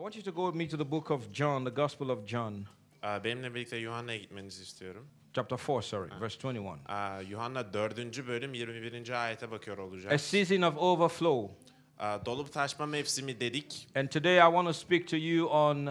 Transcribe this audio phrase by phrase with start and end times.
[0.00, 2.26] I want you to go with me to the book of John, the Gospel of
[2.26, 2.66] John,
[3.02, 5.06] Aa, Benimle birlikte Yuhanna'ya gitmenizi istiyorum.
[5.34, 6.78] chapter 4, sorry, verse 21.
[6.88, 8.26] Aa, Yuhanna 4.
[8.26, 9.10] bölüm 21.
[9.24, 10.22] ayete bakıyor A olacağız.
[10.22, 11.54] season of overflow.
[11.98, 13.88] Aa, Dolup taşma mevsimi dedik.
[13.96, 15.86] And today I want to speak to you on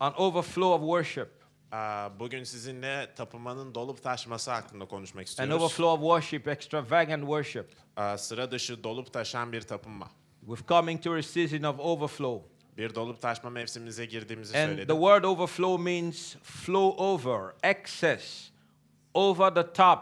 [0.00, 1.30] an overflow of worship,
[1.72, 5.54] Aa, Bugün sizinle tapınmanın dolup taşması hakkında konuşmak an istiyoruz.
[5.56, 7.72] overflow of worship, extravagant worship.
[7.96, 10.10] Aa, Sıra dışı dolup taşan bir tapınma.
[10.46, 12.51] We're coming to a season of overflow.
[12.78, 14.96] Bir dolup taşma mevsimimize girdiğimizi And the söyledim.
[14.96, 18.50] word overflow means flow over, excess,
[19.14, 19.98] over the top.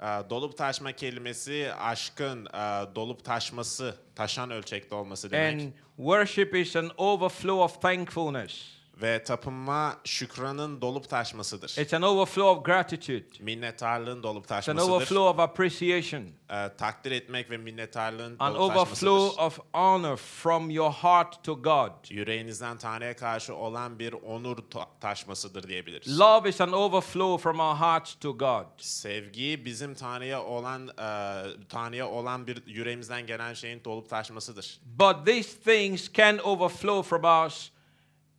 [0.00, 5.62] Aa, Dolup taşma kelimesi aşkın, aa, dolup taşması, taşan ölçekte olması demek.
[5.62, 8.75] And worship is an overflow of thankfulness.
[9.02, 11.68] Ve tapınma şükranın dolup taşmasıdır.
[11.80, 13.24] It's an overflow of gratitude.
[13.40, 14.90] Minnettarlığın dolup It's an taşmasıdır.
[14.92, 16.22] overflow of appreciation.
[16.50, 19.10] Ee, takdir etmek ve minnettarlığın An dolup taşmasıdır.
[19.10, 22.10] overflow of honor from your heart to God.
[22.10, 26.20] Yüreğinizden Tanrı'ya karşı olan bir onur ta- taşmasıdır diyebiliriz.
[26.20, 28.64] Love is an overflow from our hearts to God.
[28.78, 34.80] Sevgi bizim Tanrı'ya olan e, Tanrı'ya olan bir yüreğimizden gelen şeyin dolup taşmasıdır.
[34.84, 37.70] But these things can overflow from us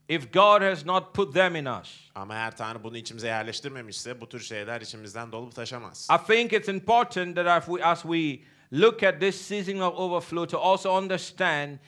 [0.09, 1.89] if God has not put them in us.
[2.15, 6.07] Ama eğer Tanrı bunu içimize yerleştirmemişse bu tür şeyler içimizden dolup taşamaz.
[6.11, 8.39] I think it's important that if we, as we
[8.71, 11.79] look at this season of overflow, to also understand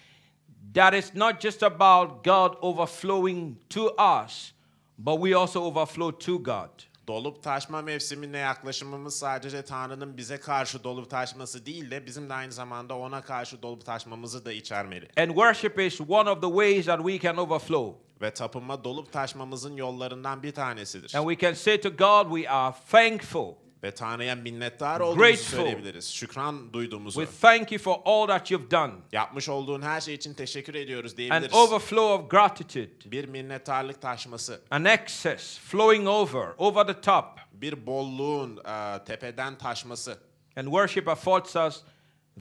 [0.74, 3.96] that it's not just about God overflowing to
[4.26, 4.54] us,
[4.98, 6.70] but we also overflow to God.
[7.08, 12.52] Dolup taşma mevsimine yaklaşımımız sadece Tanrı'nın bize karşı dolup taşması değil de bizim de aynı
[12.52, 15.08] zamanda ona karşı dolup taşmamızı da içermeli.
[15.18, 18.09] And worship is one of the ways that we can overflow.
[18.22, 21.16] Ve tapınma dolup taşmamızın yollarından bir tanesidir.
[21.16, 23.54] And we can say to God, we are thankful.
[23.84, 25.58] Ve Tanrı'ya minnettar olduğumuzu Grateful.
[25.58, 26.12] söyleyebiliriz.
[26.14, 27.26] Şükran duyduğumuzu.
[27.26, 28.94] We thank you for all that you've done.
[29.12, 31.54] Yapmış olduğun her şey için teşekkür ediyoruz An diyebiliriz.
[31.54, 37.26] overflow of gratitude, Bir minnettarlık taşması, an excess flowing over, over the top.
[37.54, 40.18] bir bolluğun e, tepeden taşması
[40.58, 41.82] And worship affords us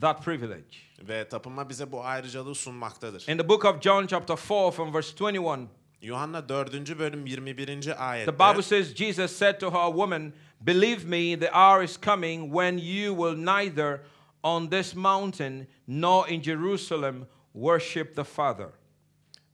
[0.00, 0.78] that privilege.
[1.03, 3.28] ve tapınma bize bu ayrıcalığı sunmaktadır.
[3.28, 5.69] In the book of John, chapter 4, from verse 21,
[6.00, 6.98] Yuhanna 4.
[6.98, 8.09] bölüm 21.
[8.09, 12.50] ayette the Bible says, Jesus said to her, Woman, believe me, the hour is coming
[12.53, 14.00] when you will neither
[14.42, 18.69] on this mountain nor in Jerusalem worship the Father.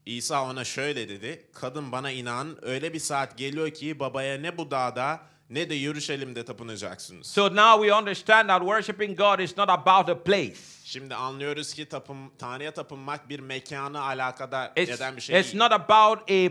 [0.06, 1.46] İsa ona şöyle dedi.
[1.54, 5.20] Kadın bana inan öyle bir saat geliyor ki babaya ne bu dağda
[5.54, 7.26] ne de Yeruşalim'de tapınacaksınız.
[7.26, 10.54] So now we understand that worshiping God is not about a place.
[10.84, 15.62] Şimdi anlıyoruz ki tapın, Tanrı'ya tapınmak bir mekanı alakadar It's, eden bir şey it's değil.
[15.62, 16.48] not about a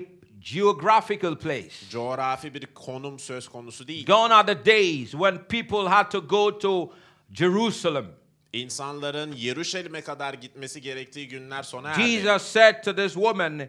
[0.53, 1.89] geographical place.
[1.91, 4.05] Coğrafi bir konum söz konusu değil.
[4.05, 6.91] Gone are the days when people had to go to
[7.33, 8.05] Jerusalem.
[8.53, 12.01] İnsanların Yeruşalim'e kadar gitmesi gerektiği günler sona erdi.
[12.07, 13.61] Jesus said to this woman,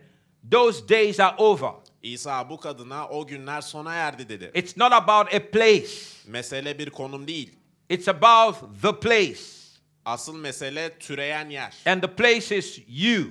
[0.50, 1.70] Those days are over.
[2.04, 4.50] İsa bu kadına o günler sona erdi dedi.
[4.54, 5.88] It's not about a place,
[6.26, 7.52] Mesele bir konum değil.
[7.88, 9.40] it's about the place.
[10.04, 11.74] Asıl mesele türeyen yer.
[11.86, 13.24] And the place is you.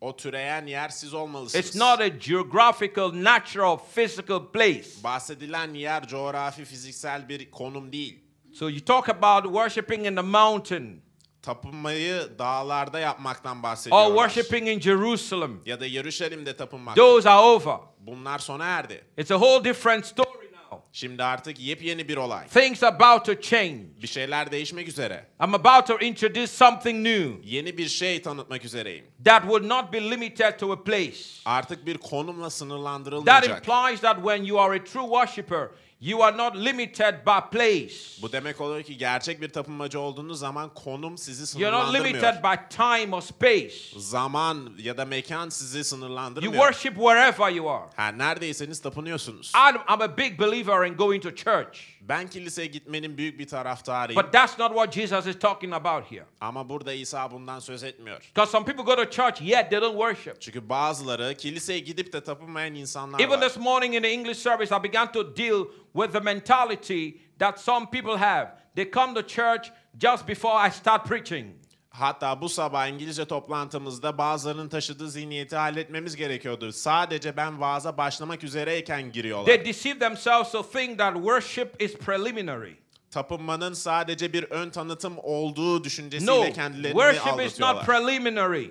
[0.00, 1.66] O türeyen yer siz olmalısınız.
[1.66, 4.88] It's not a geographical, natural, physical place.
[5.04, 8.18] Bahsedilen yer coğrafi fiziksel bir konum değil.
[8.54, 11.02] So you talk about worshiping in the mountain
[11.42, 14.28] Tapınmayı dağlarda yapmaktan or bahsediyorlar.
[14.28, 15.60] worshiping in Jerusalem.
[15.66, 16.96] Ya da Yeruşalim'de tapınmak.
[16.96, 17.76] Those are over.
[18.00, 19.04] Bunlar sona erdi.
[19.18, 20.84] It's a whole different story now.
[20.92, 22.46] Şimdi artık yepyeni bir olay.
[22.48, 23.78] Things about to change.
[24.02, 25.26] Bir şeyler değişmek üzere.
[25.44, 29.04] I'm about to introduce something new Yeni bir şey tanıtmak üzereyim.
[29.24, 31.18] that will not be limited to a place.
[31.44, 33.58] Artık bir konumla That sınırlandırılmayacak.
[33.68, 35.68] implies that when you are a true worshiper,
[36.00, 37.94] you are not limited by place.
[38.22, 42.22] Bu demek oluyor ki gerçek bir tapınmacı olduğunuz zaman konum sizi You're not sınırlandırmıyor.
[42.22, 43.74] limited by time or space.
[43.96, 46.52] Zaman ya da mekan sizi You sınırlandırmıyor.
[46.52, 47.84] worship wherever you are.
[47.96, 49.52] Ha, neredeyseniz tapınıyorsunuz.
[49.54, 51.78] I'm, I'm a big believer in going to church.
[52.00, 54.22] Ben kiliseye gitmenin büyük bir taraftarıyım.
[54.22, 56.24] But that's not what Jesus is talking about here.
[56.40, 58.20] Ama burada İsa bundan söz etmiyor.
[58.34, 60.40] Because some people go to church, yet they don't worship.
[60.40, 63.48] Çünkü bazıları kiliseye gidip de tapınmayan insanlar Even var.
[63.48, 67.86] this morning in the English service, I began to deal with the mentality that some
[67.90, 68.48] people have.
[68.76, 71.59] They come to church just before I start preaching.
[72.00, 76.72] Hatta bu sabah İngilizce toplantımızda bazılarının taşıdığı zihniyeti halletmemiz gerekiyordu.
[76.72, 79.46] Sadece ben vaaza başlamak üzereyken giriyorlar.
[79.46, 82.72] They deceive themselves to think that worship is preliminary.
[83.10, 87.86] Tapınmanın sadece bir ön tanıtım olduğu düşüncesiyle No, kendilerini worship is not aldatıyorlar.
[87.86, 88.66] preliminary.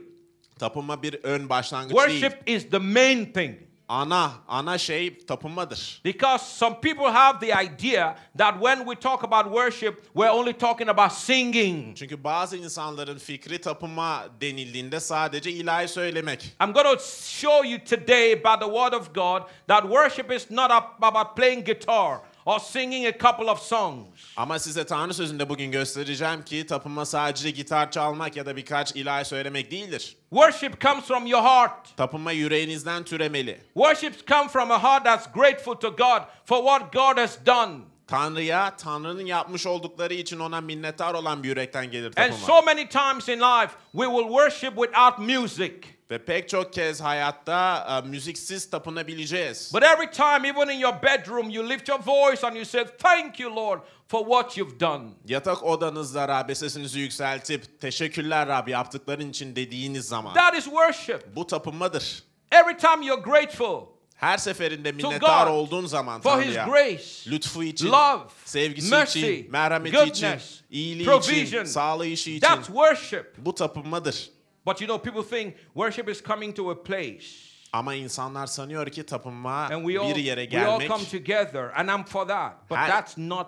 [0.60, 2.22] Tapınma bir ön başlangıç değil.
[2.22, 3.69] Worship is the main thing.
[3.90, 6.02] Ana ana şey tapınmadır.
[6.06, 10.90] Because some people have the idea that when we talk about worship, we're only talking
[10.90, 11.98] about singing.
[11.98, 16.56] Çünkü bazı insanların fikri tapınma denildiğinde sadece ilahi söylemek.
[16.64, 20.72] I'm going to show you today by the word of God that worship is not
[20.72, 24.08] ab- about playing guitar or singing a couple of songs.
[24.38, 29.26] Ama size Tanrı sözünde bugün göstereceğim ki tapınma sadece gitar çalmak ya da birkaç ilahi
[29.26, 30.18] söylemek değildir.
[30.30, 31.98] Worship comes from your heart.
[31.98, 33.62] Tapınma yüreğinizden türemeli.
[33.74, 37.78] Worship comes from a heart that's grateful to God for what God has done.
[38.08, 42.48] Tanrı'ya, Tanrı'nın yapmış oldukları için ona minnettar olan bir yürekten gelir And tapınma.
[42.48, 45.99] so many times in life, we will worship without music.
[46.12, 49.72] Ve pek çok kez hayatta e, müziksiz tapınabileceğiz.
[49.74, 53.40] But every time, even in your bedroom, you lift your voice and you say, Thank
[53.40, 55.04] you, Lord, for what you've done.
[55.28, 61.36] Yatak odanızda Rab'be sesinizi yükseltip teşekkürler Rab yaptıkların için dediğiniz zaman That is worship.
[61.36, 62.24] bu tapınmadır.
[62.52, 63.86] Every time you're grateful
[64.16, 69.20] Her seferinde minnettar God olduğun zaman for His Tanrı'ya grace, lütfu için, love, sevgisi mercy,
[69.20, 71.46] için, merhameti goodness, için, iyiliği provision.
[71.46, 73.34] için, sağlayışı için that's worship.
[73.38, 74.30] bu tapınmadır.
[74.66, 77.50] But you know, people think worship is coming to a place.
[77.74, 81.90] Ama insanlar sanıyor ki tapınma And we all, bir yere we all come together, and
[81.90, 82.70] I'm for that.
[82.70, 83.48] But Her- that's not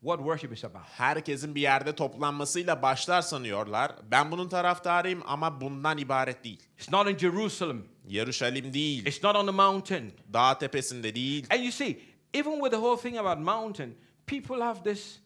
[0.00, 0.82] what worship is about.
[0.86, 3.92] herkesin bir yerde toplanmasıyla başlar sanıyorlar.
[4.10, 6.62] Ben bunun taraftarıyım ama bundan ibaret değil.
[6.78, 10.12] It's not in Jerusalem, Yeruşalim değil, it's not on the mountain.
[10.32, 11.46] dağ tepesinde değil.
[11.50, 11.98] And you see,
[12.34, 13.94] even with the whole thing about mountain,
[14.26, 15.20] people have this,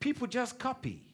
[0.00, 1.13] people just copy.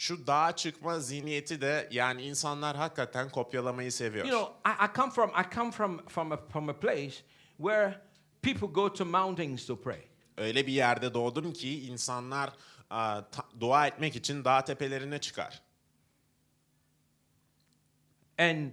[0.00, 4.26] Şu dağa çıkma zihniyeti de yani insanlar hakikaten kopyalamayı seviyor.
[4.26, 7.16] You know, I, I come from I come from from a, from a place
[7.56, 8.00] where
[8.42, 10.00] people go to mountains to pray.
[10.36, 12.50] Öyle bir yerde doğdum ki insanlar
[12.90, 15.62] aa, ta- dua etmek için dağ tepelerine çıkar.
[18.38, 18.70] And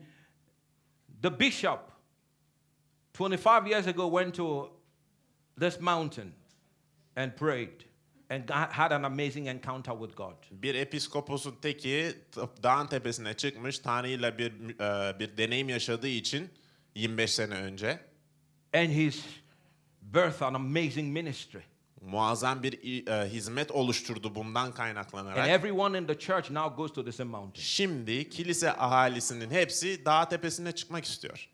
[1.21, 1.79] the bishop
[3.19, 4.69] 25 years ago went to
[5.59, 6.33] this mountain
[7.15, 7.81] and prayed
[8.29, 10.33] and got- had an amazing encounter with God.
[10.51, 12.13] Bir episkoposun teki
[12.63, 16.49] dağın tepesine çıkmış Tanrı'yla bir e, bir deneyim yaşadığı için
[16.95, 17.99] 25 sene önce
[18.73, 19.25] And he's
[20.01, 21.59] birthed an amazing ministry.
[22.01, 25.47] muazzam bir e, hizmet oluşturdu bundan And kaynaklanarak.
[25.49, 27.61] everyone in the church now goes to the same mountain.
[27.63, 31.49] Şimdi kilise ahalisinin hepsi dağ tepesine çıkmak istiyor.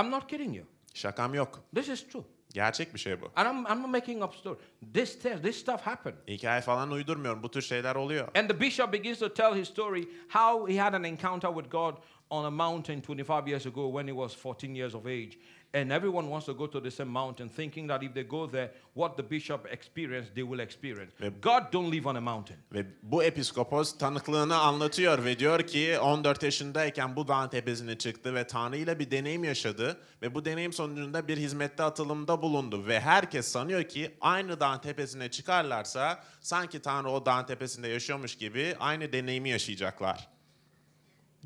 [0.00, 0.66] I'm not kidding you.
[0.94, 1.60] Şakam yok.
[1.74, 2.22] This is true.
[2.54, 3.30] Gerçek bir şey bu.
[3.36, 4.58] And I'm, I'm not making up story.
[4.94, 6.16] This, this stuff happened.
[6.28, 7.42] Hikaye falan uydurmuyorum.
[7.42, 8.28] Bu tür şeyler oluyor.
[8.36, 11.94] And the bishop begins to tell his story how he had an encounter with God
[12.30, 15.38] on a mountain 25 years ago when he was 14 years of age.
[15.74, 18.70] And everyone wants to go to the same mountain, thinking that if they go there,
[18.94, 21.12] what the bishop experienced, they will experience.
[21.42, 22.56] God don't live on a mountain.
[22.72, 28.46] Ve bu episkopos tanıklığını anlatıyor ve diyor ki 14 yaşındayken bu dağın tepesine çıktı ve
[28.46, 33.48] Tanrı ile bir deneyim yaşadı ve bu deneyim sonucunda bir hizmette atılımda bulundu ve herkes
[33.48, 39.48] sanıyor ki aynı dağın tepesine çıkarlarsa sanki Tanrı o dağın tepesinde yaşıyormuş gibi aynı deneyimi
[39.48, 40.33] yaşayacaklar.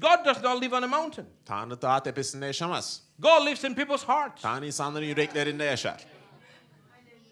[0.00, 1.26] God does not live on a mountain.
[1.46, 3.02] Tanrı dağ tepesinde yaşamaz.
[3.18, 4.42] God lives in people's hearts.
[4.42, 6.04] Tanrı insanların yüreklerinde yaşar.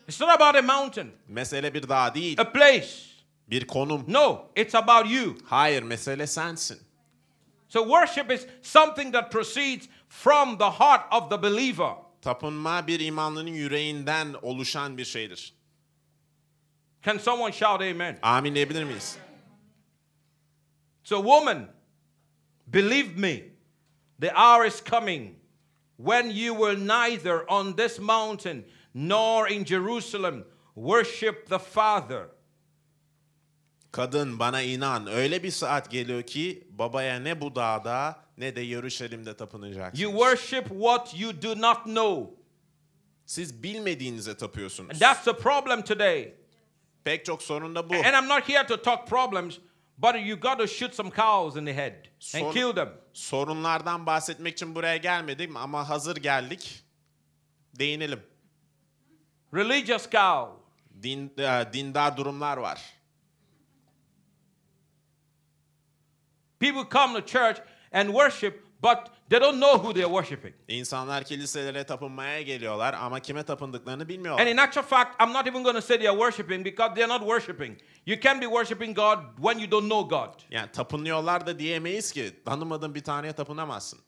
[0.09, 2.89] It's not about a mountain, Mesele bir dağ değil, a place.
[3.51, 4.05] bir konum.
[4.09, 5.37] No, it's about you.
[5.45, 6.79] Hayır, mesele sensin.
[7.69, 11.95] So worship is something that proceeds from the heart of the believer.
[12.23, 15.55] Tapınma bir imanlının yüreğinden oluşan bir şeydir.
[17.03, 18.19] Can someone shout amen?
[18.23, 19.19] Amin diyebilir miyiz?
[21.05, 21.69] So, woman,
[22.67, 23.45] believe me,
[24.21, 25.37] the hour is coming
[25.97, 30.45] when you will neither on this mountain nor in Jerusalem
[30.75, 32.29] worship the Father.
[33.93, 39.37] Kadın bana inan öyle bir saat geliyor ki babaya ne bu dağda ne de Yeruşalim'de
[39.37, 40.01] tapınacaksınız.
[40.01, 42.31] You worship what you do not know.
[43.27, 44.91] Siz bilmediğinize tapıyorsunuz.
[44.91, 46.35] And that's the problem today.
[47.05, 47.95] Pek çok sorun da bu.
[47.95, 49.59] And I'm not here to talk problems,
[49.99, 51.95] but you got to shoot some cows in the head
[52.35, 52.89] and Son- kill them.
[53.13, 56.85] Sorunlardan bahsetmek için buraya gelmedim ama hazır geldik.
[57.79, 58.23] Değinelim.
[59.55, 60.63] Religious cow.
[61.03, 62.81] Din, e, dindar durumlar var.
[66.59, 67.59] People come to church
[67.93, 68.99] and worship, but
[69.31, 70.55] they don't know who they're worshiping.
[70.69, 74.43] İnsanlar kiliselere tapınmaya geliyorlar ama kime tapındıklarını bilmiyorlar.
[74.47, 77.21] And in actual fact, I'm not even going to say they're worshiping because they're not
[77.21, 77.79] worshiping.
[78.07, 80.41] You can't be worshiping God when you don't know God.
[80.51, 83.99] Yani tapınıyorlar da diyemeyiz ki tanımadığın bir tanrıya tapınamazsın.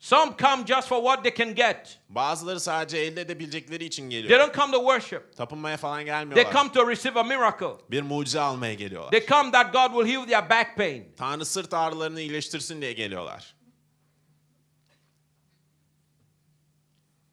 [0.00, 1.98] Some come just for what they can get.
[2.08, 4.40] Bazıları sadece elde edebilecekleri için They geliyor.
[4.40, 5.36] don't come to worship.
[5.36, 6.52] Tapınmaya falan They gelmiyorlar.
[6.52, 7.66] come to receive a miracle.
[7.90, 9.10] Bir mucize almaya geliyorlar.
[9.10, 11.12] They come that God will heal their back pain.
[11.16, 13.54] Tanrı sırt ağrılarını iyileştirsin diye geliyorlar.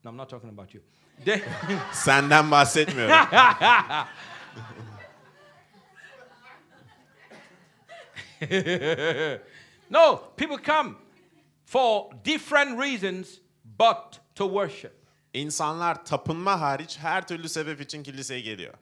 [0.05, 0.81] No, I'm not talking about you.
[1.93, 3.15] Senden bahsetmiyorum.
[9.89, 10.95] no, people come
[11.65, 13.39] for different reasons
[13.77, 14.93] but to worship.
[15.33, 18.73] İnsanlar tapınma hariç her türlü sebep için kiliseye geliyor.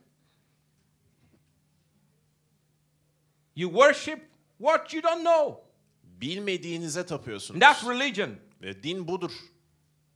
[3.56, 5.64] You worship what you don't know.
[6.04, 7.60] Bilmediğinize tapıyorsunuz.
[7.60, 8.30] That's religion.
[8.62, 9.32] Ve din budur.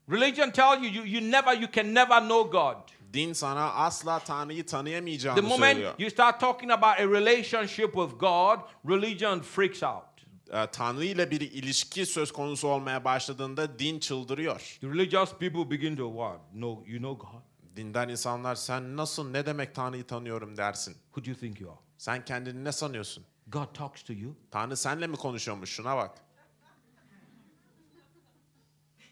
[0.09, 2.75] Religion tells you, you you never you can never know God.
[3.13, 5.93] Din sana asla Tanrı'yı The tanıyamayacağını moment söylüyor.
[5.99, 8.59] you start talking about a relationship with God,
[8.89, 10.03] religion freaks out.
[10.51, 14.77] Ee, Tanrı ile bir ilişki söz konusu olmaya başladığında din çıldırıyor.
[14.81, 16.39] The religious people begin to what?
[16.53, 17.41] No, you know God.
[17.75, 20.93] Dinden insanlar sen nasıl ne demek Tanrı'yı tanıyorum dersin.
[21.05, 21.79] Who do you think you are?
[21.97, 23.23] Sen kendini ne sanıyorsun?
[23.47, 24.35] God talks to you.
[24.51, 25.69] Tanrı senle mi konuşuyormuş?
[25.69, 26.17] Şuna bak.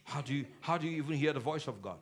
[0.06, 2.00] How do you how do you even hear the voice of God?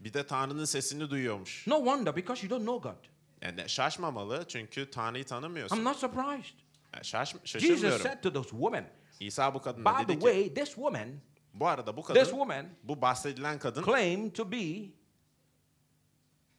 [0.00, 1.66] Bir de Tanrı'nın sesini duyuyormuş.
[1.66, 3.04] No wonder because you don't know God.
[3.42, 5.76] Yani şaşmamalı çünkü Tanrı'yı tanımıyorsun.
[5.76, 6.54] I'm not surprised.
[6.94, 10.68] Yani şaş, Jesus said to those women, İsa bu kadına by the ki, way, this
[10.74, 11.08] woman
[11.54, 12.20] bu arada bu kadın.
[12.20, 14.88] This woman bu bahsedilen kadın claimed to be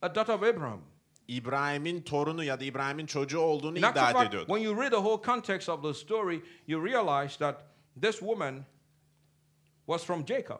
[0.01, 0.81] a daughter of Abraham.
[1.27, 4.47] İbrahim'in torunu ya da İbrahim'in çocuğu olduğunu In iddia fact, ediyordu.
[4.47, 7.55] when you read the whole context of the story, you realize that
[8.01, 8.65] this woman
[9.85, 10.59] was from Jacob.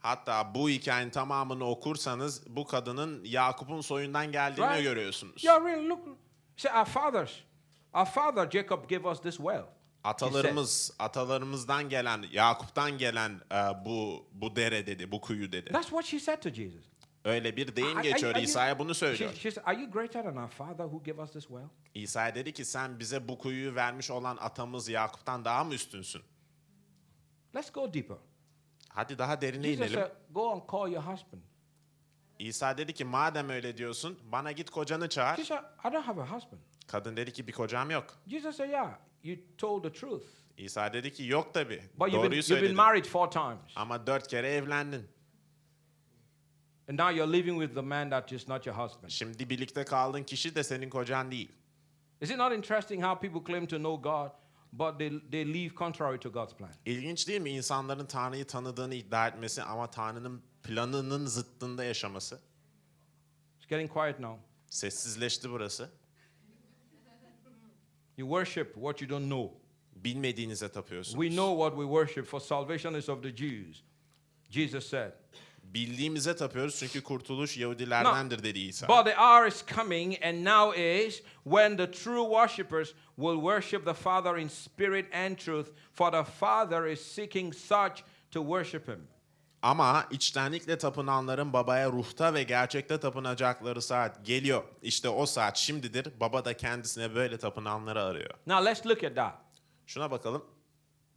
[0.00, 4.82] Hatta bu hikayenin tamamını okursanız bu kadının Yakup'un soyundan geldiğini Right?
[4.82, 5.44] görüyorsunuz.
[5.44, 6.00] Yeah, really, look.
[6.56, 7.30] See, our fathers,
[7.94, 9.62] our father Jacob gave us this well.
[10.04, 15.72] Atalarımız, atalarımızdan gelen, Yakup'tan gelen e, bu bu dere dedi, bu kuyu dedi.
[15.72, 16.84] That's what she said to Jesus.
[17.24, 19.32] Öyle bir deyim geçiyor İsa'ya bunu She, söylüyor.
[19.34, 21.68] she said, Are you greater than our father who gave us this well?
[21.94, 26.22] İsa dedi ki sen bize bu kuyuyu vermiş olan atamız Yakup'tan daha mı üstünsün?
[27.56, 28.16] Let's go deeper.
[28.94, 30.00] Hadi daha derine Jesus inelim.
[30.00, 31.42] said, Go and call your husband.
[32.38, 35.36] İsa dedi ki madem öyle diyorsun bana git kocanı She çağır.
[35.44, 36.60] said, I don't have a husband.
[36.86, 38.16] Kadın dedi ki bir kocam yok.
[38.28, 38.90] Jesus said, Yeah,
[39.24, 40.24] you told the truth.
[40.56, 41.82] İsa dedi ki yok tabi.
[41.98, 43.72] But you've been, Doğruyu you've been married four times.
[43.76, 45.08] Ama dört kere evlendin.
[46.88, 49.10] And now you're living with the man that is not your husband.
[49.10, 51.52] Şimdi birlikte kaldığın kişi de senin kocan değil.
[52.20, 54.30] Is it not interesting how people claim to know God,
[54.72, 56.70] but they, they live contrary to God's plan?
[56.86, 62.40] İlginç değil mi insanların Tanrı'yı tanıdığını iddia etmesi ama Tanrı'nın planının zıttında yaşaması?
[63.58, 64.42] It's getting quiet now.
[64.66, 65.90] Sessizleşti burası.
[68.16, 69.60] You worship what you don't know.
[69.96, 71.24] Bilmediğinize tapıyorsunuz.
[71.24, 73.82] We know what we worship, for salvation is of the Jews.
[74.50, 75.12] Jesus said.
[75.74, 78.88] Bildiğimize tapıyoruz çünkü kurtuluş Yahudilerdendir dedi İsa.
[78.88, 83.94] But the hour is coming, and now is when the true worshippers will worship the
[83.94, 89.08] Father in spirit and truth, for the Father is seeking such to worship him.
[89.62, 94.62] Ama içtenlikle tapınanların babaya ruhta ve gerçekte tapınacakları saat geliyor.
[94.82, 96.08] İşte o saat şimdidir.
[96.20, 98.30] Baba da kendisine böyle tapınanları arıyor.
[98.46, 99.34] Now let's look at that.
[99.86, 100.44] Şuna bakalım.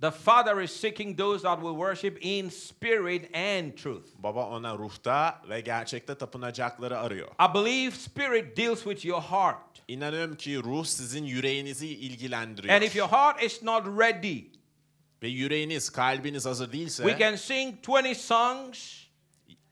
[0.03, 4.13] The Father is seeking those that will worship in spirit and truth.
[4.19, 7.27] Baba ona ruhta ve gerçekte tapınacakları arıyor.
[7.27, 9.81] I believe spirit deals with your heart.
[9.88, 12.74] İnanıyorum ki ruh sizin yüreğinizi ilgilendiriyor.
[12.74, 14.43] And if your heart is not ready,
[15.22, 19.03] Ve yüreğiniz, kalbiniz hazır we değilse can sing 20 songs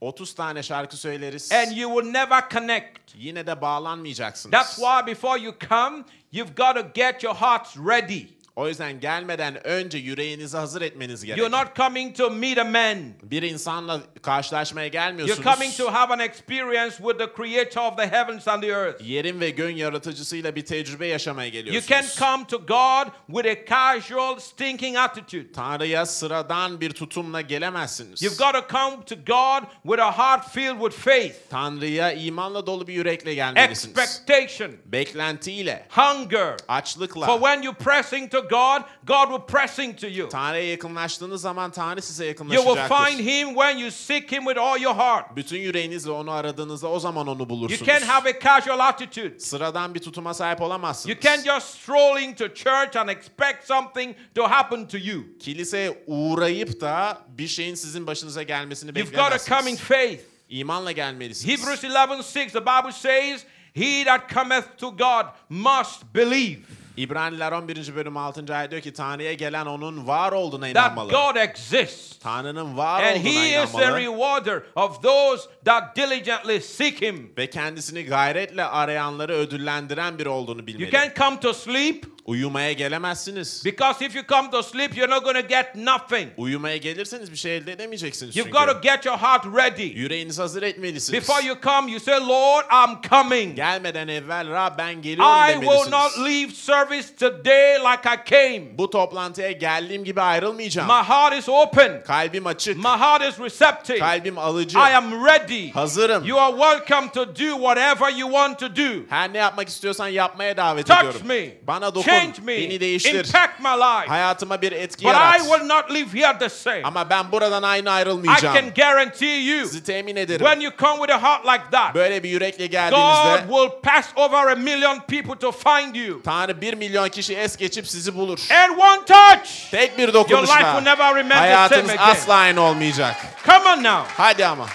[0.02, 1.52] 30 tane şarkı söyleriz.
[1.52, 3.16] and you will never connect.
[3.16, 4.52] Yine de bağlanmayacaksınız.
[4.52, 8.41] That's why before you come, you've got to get your hearts ready.
[8.56, 11.38] O yüzden gelmeden önce yüreğinizi hazır etmeniz gerek.
[11.40, 12.98] You're not coming to meet a man.
[13.24, 15.44] Bir insanla karşılaşmaya You're gelmiyorsunuz.
[15.44, 19.02] coming to have an experience with the creator of the heavens and the earth.
[19.04, 21.88] Yerin ve göğün yaratıcısıyla bir tecrübe yaşamaya You geliyorsunuz.
[21.90, 25.52] can't come to God with a casual, stinking attitude.
[25.52, 28.22] Tanrı'ya sıradan bir tutumla gelemezsiniz.
[28.22, 32.88] You've got to come to God with a heart filled with faith, Tanrı'ya imanla dolu
[32.88, 33.98] bir yürekle gelmelisiniz.
[33.98, 36.56] expectation, Beklentiyle, hunger.
[36.68, 37.26] açlıkla.
[37.26, 40.30] For when you pressing to God, God will pressing to you.
[40.30, 43.06] Tanrı'ya yakınlaştığınız zaman Tanrı size You will yakınlaşacaktır.
[43.06, 45.36] find Him when you seek Him with all your heart.
[45.36, 47.86] Bütün yüreğinizle onu aradığınızda o zaman onu You bulursunuz.
[47.88, 49.40] can't have a casual attitude.
[49.40, 51.16] Sıradan bir tutuma sahip olamazsınız.
[51.16, 55.24] You can't just stroll into church and expect something to happen to you.
[55.40, 60.22] Kiliseye uğrayıp da bir şeyin sizin başınıza gelmesini You've got to come in faith.
[60.50, 61.60] İmanla gelmelisiniz.
[61.60, 63.44] Hebrews 11:6 the Bible says,
[63.74, 66.60] "He that cometh to God must believe
[66.98, 67.96] İbraniler 11.
[67.96, 68.56] bölüm 6.
[68.56, 71.12] ayet diyor ki Tanrı'ya gelen onun var olduğuna that inanmalı.
[71.12, 77.02] God exists, Tanrı'nın var and olduğuna He is the rewarder of those that diligently seek
[77.02, 80.92] Him." Ve kendisini gayretle arayanları ödüllendiren biri olduğunu You bilmeli.
[80.92, 82.06] can't come to sleep.
[82.26, 83.66] Uyumaya gelemezsiniz.
[83.66, 86.28] Because if you come to sleep, you're not going to get nothing.
[86.38, 88.66] Uyumaya gelirseniz bir şey elde edemeyeceksiniz You've çünkü.
[88.66, 89.84] got to get your heart ready.
[89.84, 91.22] Yüreğinizi hazır etmelisiniz.
[91.22, 93.56] Before you come, you say, Lord, I'm coming.
[93.56, 96.26] Gelmeden evvel Rab ben geliyorum I will not demelisiniz.
[96.26, 98.78] leave service today like I came.
[98.78, 100.88] Bu toplantıya geldiğim gibi ayrılmayacağım.
[100.88, 102.04] My heart is open.
[102.08, 102.78] Kalbim açık.
[102.78, 104.00] My heart is receptive.
[104.00, 104.78] Kalbim alıcı.
[104.78, 105.72] I am ready.
[105.72, 106.26] Hazırım.
[106.26, 109.06] You are welcome to do whatever you want to do.
[109.10, 111.28] Her ne yapmak istiyorsan yapmaya davet Touch ediyorum.
[111.28, 111.50] me.
[111.68, 112.11] Bana dokun.
[112.12, 112.58] Change me.
[112.58, 113.16] Beni değiştir.
[113.26, 114.08] Impact my life.
[114.08, 116.82] Hayatıma bir etki But I will not live here the same.
[116.84, 118.56] Ama ben buradan aynı I ayrılmayacağım.
[118.56, 120.46] can guarantee you, Sizi temin ederim.
[120.46, 124.06] when you come with a heart like that, Böyle bir yürekle God geldiğinizde will pass
[124.16, 126.22] over a million people to find you.
[126.24, 128.40] Tanrı bir milyon kişi es geçip sizi bulur.
[128.52, 131.98] And one touch, Tek bir your life will dokunuşla never remain the same again.
[132.12, 133.16] asla aynı olmayacak.
[133.46, 134.04] Come on now.
[134.18, 134.66] Hadi ama.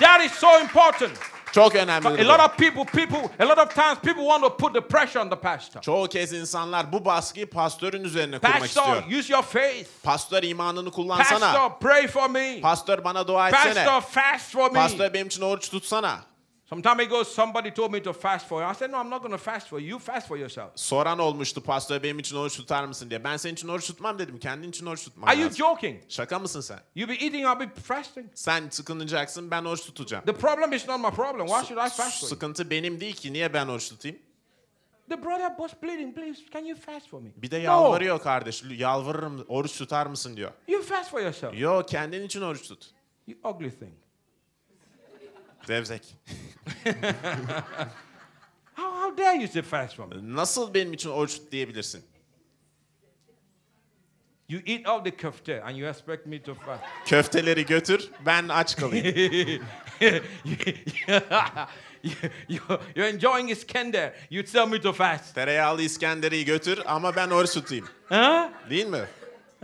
[0.00, 1.33] That is so important.
[1.54, 2.08] Çok önemli.
[2.08, 5.20] A lot of people, people, a lot of times people want to put the pressure
[5.20, 5.80] on the pastor.
[5.80, 8.86] Çoğu kez insanlar bu baskıyı pastörün üzerine kurmak istiyor.
[8.86, 9.88] Pastor, use your faith.
[10.02, 11.52] Pastör imanını kullansana.
[11.52, 12.60] Pastor, pray for me.
[12.60, 13.84] Pastör bana dua etsene.
[13.84, 14.78] Pastor, fast for me.
[14.78, 16.18] Pastör benim için oruç tutsana.
[16.70, 18.70] Some time ago, somebody told me to fast for you.
[18.70, 19.88] I said, No, I'm not going to fast for you.
[19.88, 20.70] You fast for yourself.
[20.74, 23.24] Soran olmuştu pastör benim için oruç tutar mısın diye.
[23.24, 24.38] Ben senin için oruç tutmam dedim.
[24.38, 25.56] Kendin için oruç tutman Are you lazım.
[25.58, 26.02] joking?
[26.08, 26.80] Şaka mısın sen?
[26.94, 28.26] You be eating, I'll be fasting.
[28.34, 30.24] Sen sıkınacaksın ben oruç tutacağım.
[30.24, 31.46] The problem is not my problem.
[31.46, 32.28] Why should I fast for you?
[32.28, 33.32] Sıkıntı benim değil ki.
[33.32, 34.18] Niye ben oruç tutayım?
[35.08, 36.14] The brother was bleeding.
[36.14, 37.30] Please, can you fast for me?
[37.36, 38.62] Bir de No, yalvarıyor kardeş.
[38.76, 40.50] Yalvarırım oruç tutar mısın diyor.
[40.68, 41.58] you fast for yourself.
[41.58, 42.90] Yo kendin için oruç tut.
[43.26, 43.92] You ugly thing.
[45.66, 46.02] Zevzek.
[48.74, 50.16] How, how dare you say fast for me?
[50.36, 52.04] Nasıl benim için oruç diyebilirsin?
[54.48, 56.82] You eat all the kofte and you expect me to fast.
[57.06, 59.06] Köfteleri götür ben aç kalayım.
[60.00, 60.20] you,
[62.48, 62.60] you,
[62.94, 64.12] you're enjoying Iskender.
[64.30, 65.34] You tell me to fast.
[65.34, 67.88] Tereyağlı İskender'i götür ama ben oruç tutayım.
[68.08, 68.70] Huh?
[68.70, 69.04] Değil mi?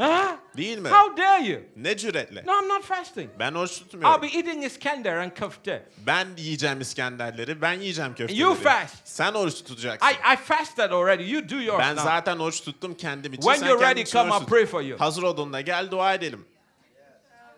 [0.00, 0.36] Huh?
[0.56, 0.88] Değil mi?
[0.88, 1.60] How dare you?
[1.76, 2.42] Ne cüretle?
[2.46, 3.30] No, I'm not fasting.
[3.38, 4.22] Ben oruç I'll tutmuyorum.
[4.22, 5.82] be eating Iskender and kofte.
[6.06, 8.42] Ben yiyeceğim İskenderleri, ben yiyeceğim köfteleri.
[8.42, 8.94] You fast.
[9.04, 10.06] Sen oruç tutacaksın.
[10.08, 11.32] I, I fasted already.
[11.32, 12.04] You do yours ben now.
[12.04, 13.42] zaten oruç tuttum kendim için.
[13.42, 15.00] When Sen you're ready, come, I'll pray for you.
[15.00, 16.44] Hazır olduğunda gel dua edelim.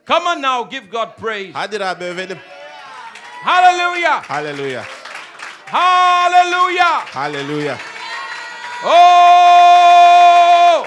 [0.07, 1.53] Come on now, give God praise.
[1.53, 2.39] Hadi Rabbi övelim.
[3.45, 4.25] Hallelujah.
[4.31, 4.85] Haleluya.
[5.67, 7.07] Hallelujah.
[7.15, 7.77] Haleluya.
[8.85, 10.87] Oh,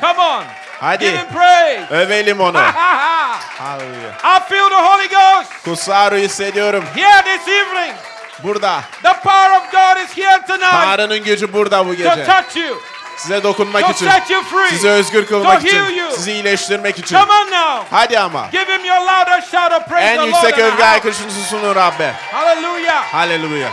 [0.00, 0.44] come on.
[0.84, 1.04] Hadi.
[1.04, 1.86] Give him praise.
[1.90, 2.58] Övelim onu.
[2.58, 3.38] Ha, ha, ha.
[3.58, 4.10] Haleluya.
[4.24, 6.84] I feel the Holy Ghost Kutsal hissediyorum.
[6.94, 7.94] here this evening.
[8.42, 8.80] Burada.
[9.02, 12.24] The power of God is here tonight Tanrı'nın gücü burada bu to gece.
[12.24, 12.80] touch you,
[13.16, 14.10] Size dokunmak to için.
[14.10, 14.68] set you free.
[14.68, 15.96] Sizi özgür kılmak To heal için.
[16.02, 16.10] you.
[16.12, 17.16] Sizi iyileştirmek için.
[17.16, 17.84] Come on now.
[17.90, 18.48] Hadi ama.
[18.52, 20.26] Give him your louder shout of praise En the Lord.
[20.28, 20.84] yüksek the övgü house.
[20.86, 22.14] haykırışınızı sunun Rabbe.
[22.32, 23.04] Hallelujah.
[23.14, 23.68] Haleluya.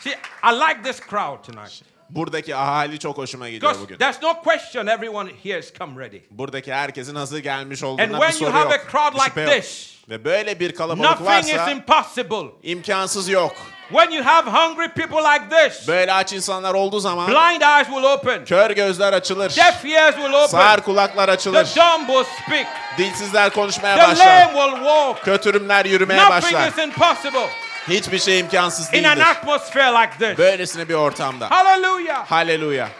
[0.00, 1.93] See, I like this crowd tonight.
[2.10, 3.98] Buradaki ahali çok hoşuma gidiyor Because bugün.
[3.98, 6.18] there's no question everyone here has come ready.
[6.30, 8.84] Buradaki herkesin hazır gelmiş And olduğundan when bir soru you have yok.
[8.88, 9.50] a crowd like yok.
[9.52, 12.46] this, Ve böyle bir kalabalık Nothing is varsa impossible.
[12.62, 13.52] imkansız yok.
[13.88, 18.02] When you have hungry people like this, Böyle aç insanlar olduğu zaman blind eyes will
[18.04, 19.56] open, kör gözler açılır.
[19.56, 21.64] deaf ears will open, Sağır kulaklar açılır.
[21.64, 22.66] the dumb will speak,
[22.98, 24.46] Dilsizler konuşmaya the lame başlar.
[24.54, 25.24] will walk.
[25.24, 26.68] Kötürümler yürümeye Nothing başlar.
[26.68, 27.48] is impossible
[27.88, 29.30] Hiçbir şey imkansız in an değildir.
[29.30, 30.38] atmosphere like this.
[30.38, 31.50] Böylesine bir ortamda.
[31.50, 32.26] Hallelujah.
[32.30, 32.90] Haleluya.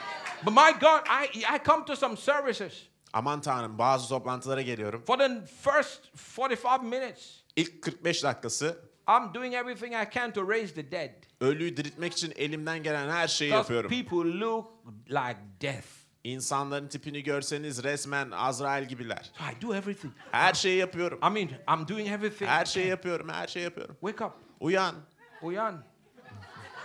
[0.47, 2.73] But my God, I, I come to some services.
[3.13, 5.05] Aman tanrım bazı toplantılara geliyorum.
[5.07, 5.31] For the
[5.63, 6.01] first
[6.37, 7.23] 45 minutes,
[7.57, 11.11] İlk 45 dakikası I'm doing everything I can to raise the dead.
[11.41, 13.91] ölüyü diriltmek için elimden gelen her şeyi Because yapıyorum.
[13.91, 14.67] people look
[15.09, 15.87] like death.
[16.25, 19.31] İnsanların tipini görseniz resmen Azrail gibiler.
[19.39, 20.13] So I do everything.
[20.33, 21.19] Her şeyi yapıyorum.
[21.19, 22.51] I mean, I'm doing everything.
[22.51, 23.97] Her şeyi yapıyorum, her şeyi yapıyorum.
[24.01, 24.33] Wake up.
[24.65, 24.95] Uyan.
[25.43, 25.85] Uyan.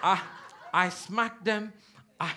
[0.04, 0.18] I,
[0.88, 1.74] I smack them.
[2.22, 2.28] I,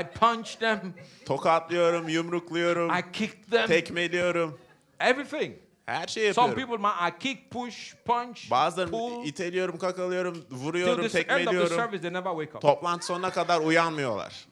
[0.00, 0.94] I punch them.
[1.26, 3.66] Tokatlıyorum, yumrukluyorum, I kick them.
[3.66, 4.58] tekmeliyorum.
[5.00, 5.56] Everything.
[5.86, 6.70] Her şeyi Some yapıyorum.
[6.72, 9.24] people, man, I kick, push, punch, Bazılarını pull.
[9.26, 11.76] iteliyorum, kakalıyorum, vuruyorum, end of the tekmeliyorum.
[11.76, 12.62] service, they never wake up.
[12.62, 14.46] Toplantı sonuna kadar uyanmıyorlar.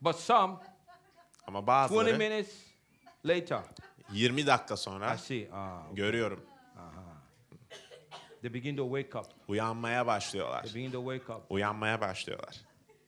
[0.00, 0.54] But some,
[1.46, 2.52] Ama 20 bazıları minutes
[3.24, 3.60] later,
[4.12, 6.40] 20 dakika sonra I see, ah, görüyorum.
[8.42, 9.26] they begin to wake up.
[9.48, 10.62] Uyanmaya başlıyorlar.
[10.62, 11.42] They begin to wake up.
[11.50, 12.56] Uyanmaya başlıyorlar.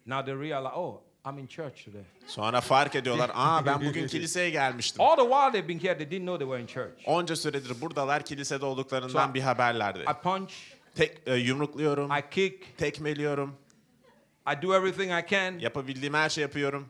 [0.07, 2.03] Now they realize, oh, I'm in church today.
[2.27, 3.31] Sonra fark ediyorlar.
[3.35, 5.01] Aa ben bugün kiliseye gelmiştim.
[5.05, 7.09] All the while they've been here, they didn't know they were in church.
[7.09, 9.99] Onca süredir buradalar kilisede olduklarından So- bir haberlerdi.
[10.01, 10.53] I punch,
[10.95, 13.55] Tek e, yumrukluyorum, I kick, tekmeliyorum,
[14.53, 15.59] I do everything I can.
[15.59, 16.89] yapabildiğim her şey yapıyorum.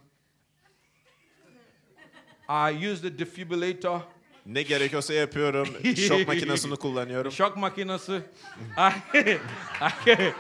[2.49, 4.01] I use the defibrillator.
[4.47, 5.69] Ne gerekiyorsa yapıyorum.
[6.09, 7.33] Şok makinesini kullanıyorum.
[7.33, 8.23] Shock makinası.
[8.79, 10.33] I, I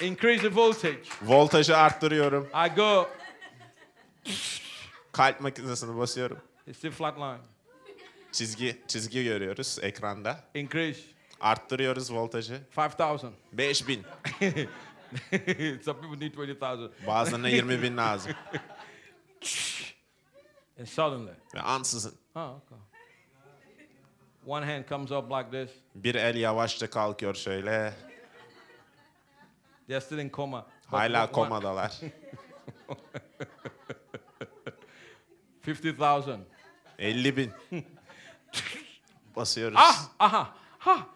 [0.06, 1.02] increase the voltage.
[1.22, 2.48] Voltajı arttırıyorum.
[2.66, 3.08] I go,
[5.12, 6.38] Kalp makinesini basıyorum.
[6.66, 7.38] it's still flat line.
[8.32, 10.44] Çizgi çizgi görüyoruz ekranda.
[10.54, 11.00] Increase
[11.40, 12.60] Arttırıyoruz voltajı.
[12.76, 13.32] 5,000.
[13.52, 14.04] 5000.
[15.84, 16.90] Some people need 20,000.
[17.06, 18.32] Bazılarına 20 bin lazım.
[20.78, 22.78] And suddenly, Ve ansızın oh, okay.
[24.46, 25.76] One hand comes up like this.
[25.94, 27.94] bir el yavaşça kalkıyor şöyle.
[29.86, 30.66] They're still in coma.
[30.86, 32.00] Hala komadalar.
[35.66, 36.40] 50,000.
[36.98, 37.52] 50 bin.
[39.36, 39.78] Basıyoruz.
[39.80, 41.06] Ah, aha, ha.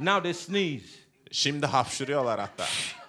[0.00, 0.86] Now they sneeze.
[1.30, 2.66] Şimdi hapşırıyorlar hatta.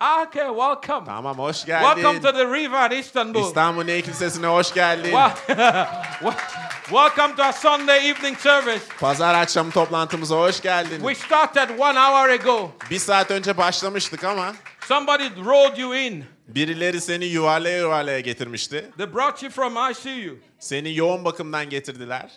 [0.00, 1.04] Okay, welcome.
[1.06, 2.20] Tamam hoş Welcome geldin.
[2.22, 3.40] to the river in Istanbul.
[3.42, 5.12] İstanbul Ney Kilisesi'ne hoş geldin.
[5.12, 5.34] Wel-
[6.88, 8.84] welcome to our Sunday evening service.
[9.00, 10.98] Pazar akşamı toplantımıza hoş geldin.
[10.98, 12.70] We started one hour ago.
[12.90, 16.24] Bir saat önce başlamıştık ama Somebody rolled you in.
[16.48, 18.90] birileri seni yuvarlaya yuvarlaya getirmişti.
[18.96, 20.36] They brought you from ICU.
[20.58, 22.30] Seni yoğun bakımdan getirdiler.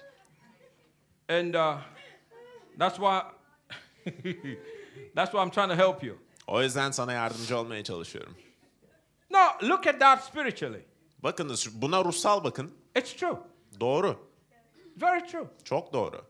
[1.30, 1.76] And uh,
[2.80, 3.20] that's why
[5.16, 6.16] that's why I'm trying to help you.
[6.50, 8.38] O yüzden sana yardımcı olmaya çalışıyorum.
[9.30, 10.86] No, look at that spiritually.
[11.20, 12.74] Bakınız buna ruhsal bakın.
[12.96, 13.38] It's true.
[13.80, 14.30] Doğru.
[15.02, 15.48] Very true.
[15.64, 16.26] Çok doğru.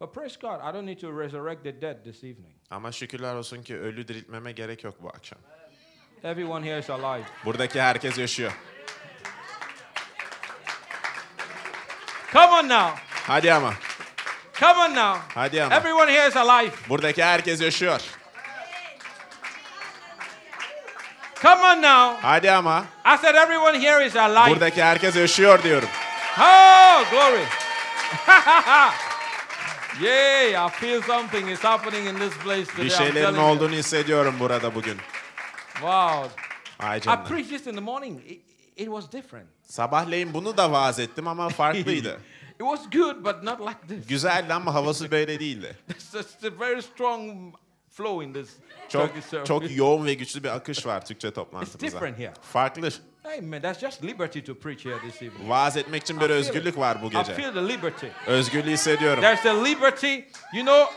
[0.00, 2.56] But praise God, I don't need to resurrect the dead this evening.
[2.70, 5.38] Ama şükürler olsun ki ölü diriltmeme gerek yok bu akşam.
[6.24, 7.26] Everyone here is alive.
[7.44, 8.52] Buradaki herkes yaşıyor.
[12.32, 13.02] Come on now.
[13.08, 13.74] Hadi ama.
[14.62, 15.18] Come on now.
[15.34, 15.74] Hadi ama.
[15.74, 16.72] Everyone here is alive.
[16.88, 18.00] Buradaki herkes yaşıyor.
[21.42, 22.16] Come on now.
[22.22, 22.84] Hadi ama.
[23.04, 24.50] I said everyone here is alive.
[24.50, 25.88] Buradaki herkes yaşıyor diyorum.
[26.40, 27.44] Oh, glory.
[30.06, 32.84] Yay, I feel something is happening in this place today.
[32.84, 34.96] Bir şeylerin olduğunu hissediyorum burada bugün.
[35.72, 36.28] Wow.
[36.78, 37.24] Ay I canına.
[37.24, 38.20] preached this in the morning.
[38.26, 38.40] It,
[38.76, 39.46] it was different.
[39.62, 42.20] Sabahleyin bunu da vaaz ettim ama farklıydı.
[42.62, 44.06] It was good, but not like this.
[44.08, 45.76] Güzeldi ama havası böyle değildi.
[45.90, 47.54] It's just a very strong
[47.90, 48.48] flow in this
[48.88, 49.46] Çok Turkish service.
[49.48, 51.80] çok yoğun ve güçlü bir akış var Türkçe It's toplantımızda.
[51.80, 52.32] different here.
[52.52, 52.88] Farklı.
[53.42, 55.48] Man, that's just liberty to preach here this evening.
[55.50, 57.34] Vaaz etmek için bir I feel özgürlük var bu I gece.
[57.34, 58.06] feel the liberty.
[58.26, 59.20] Özgürlüğü hissediyorum.
[59.22, 60.14] There's the liberty.
[60.54, 60.92] You know,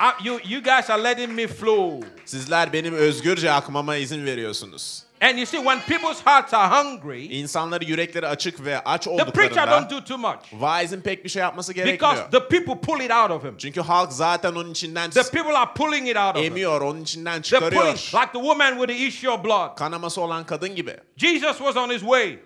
[0.00, 2.08] I, you you guys are letting me flow.
[2.24, 5.02] Sizler benim özgürce akmama izin veriyorsunuz.
[5.22, 9.70] And you see, when people's hearts are hungry, İnsanları yürekleri açık ve aç the preacher
[9.70, 12.30] don't olduklarında do too much vaizin pek bir şey yapması because gerekmiyor.
[12.30, 13.54] the people pull it out of him.
[13.58, 16.44] Çünkü halk zaten onun içinden The people are pulling it out of him.
[16.52, 18.22] emiyor, onun içinden They're pulling, çıkarıyor.
[18.24, 19.76] like the woman with the issue of blood.
[19.76, 20.96] Kanaması olan kadın gibi.
[21.16, 22.38] Jesus was on his way,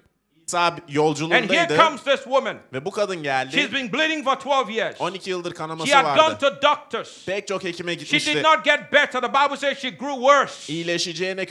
[0.47, 2.57] İsa and here yolculuğundaydı comes this woman.
[2.73, 3.73] ve bu kadın She's geldi.
[3.75, 4.97] been bleeding for 12 years.
[5.01, 6.39] 12 yıldır kanaması She had gone vardı.
[6.41, 7.25] to doctors.
[7.27, 8.43] Pek çok hekime She did gitmişti.
[8.43, 9.21] not get better.
[9.21, 10.73] The Bible says she grew worse.
[10.73, 11.47] İyileşeceğine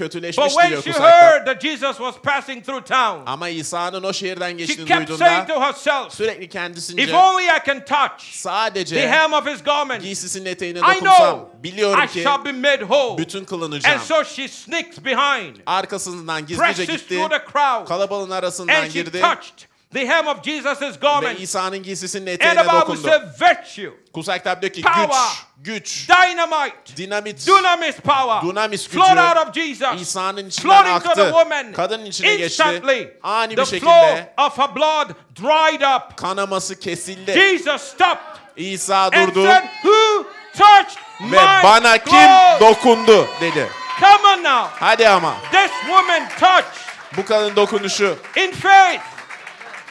[0.46, 1.22] But when diyor she kusakta.
[1.22, 5.48] heard that Jesus was passing through town, Ama İsa'nın o şehirden she geçtiğini kept saying
[5.50, 9.64] duyduğunda to herself, sürekli If kendisince only I can touch the sadece hem of his
[9.64, 13.18] garment, giysisinin eteğine I dokunsam know biliyorum I ki shall be made whole.
[13.18, 13.96] bütün kılınacağım.
[14.00, 17.16] And so she sneaks behind, Arkasından gizlice presses gitti.
[17.16, 21.40] through the crowd, Kalabalığın arasından and she girdi touched the hem of Jesus' ve garment.
[21.40, 23.02] İsa'nın giysisinin And eteğine the Bible dokundu.
[23.02, 25.08] said, virtue, Kusak kitap diyor ki Power.
[25.58, 31.24] güç, güç, dynamite, dinamit, dunamis power, Dunamis gücü flowed out of Jesus, İsa'nın içinden aktı.
[31.24, 31.74] woman.
[31.74, 32.64] Kadının içine geçti.
[32.64, 35.10] Instantly, Ani the bir şekilde of her blood
[35.42, 36.18] dried up.
[36.18, 37.34] kanaması kesildi.
[37.34, 40.26] Jesus stopped İsa and durdu said, Who
[40.58, 43.68] touched ve my bana kim clothes?" dokundu dedi.
[44.00, 44.70] Come on now.
[44.80, 49.04] Hadi ama This woman touched bu kadın dokunuşu in faith.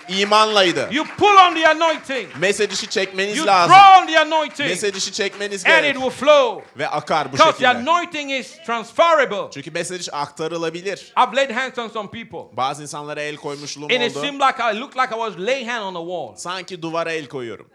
[0.09, 0.89] imanlaydı.
[0.93, 2.29] You pull on the anointing.
[2.37, 3.75] Mesaj işi çekmeniz You lazım.
[3.77, 4.69] draw on the anointing.
[4.71, 6.65] Mesaj işi çekmeniz And it will flow.
[6.79, 7.91] ve akar bu Because the şekilde.
[7.91, 9.51] anointing is transferable.
[9.55, 11.13] Çünkü mesaj aktarılabilir.
[11.17, 12.57] I've laid hands on some people.
[12.57, 14.21] Bazı insanlara el koymuşluğum And it oldu.
[14.27, 16.37] seemed like I looked like I was laying hand on the wall.
[16.37, 17.71] Sanki duvara el koyuyorum.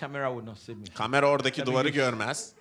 [0.00, 0.84] Camera would not see me.
[0.94, 2.52] Kamera oradaki duvarı görmez.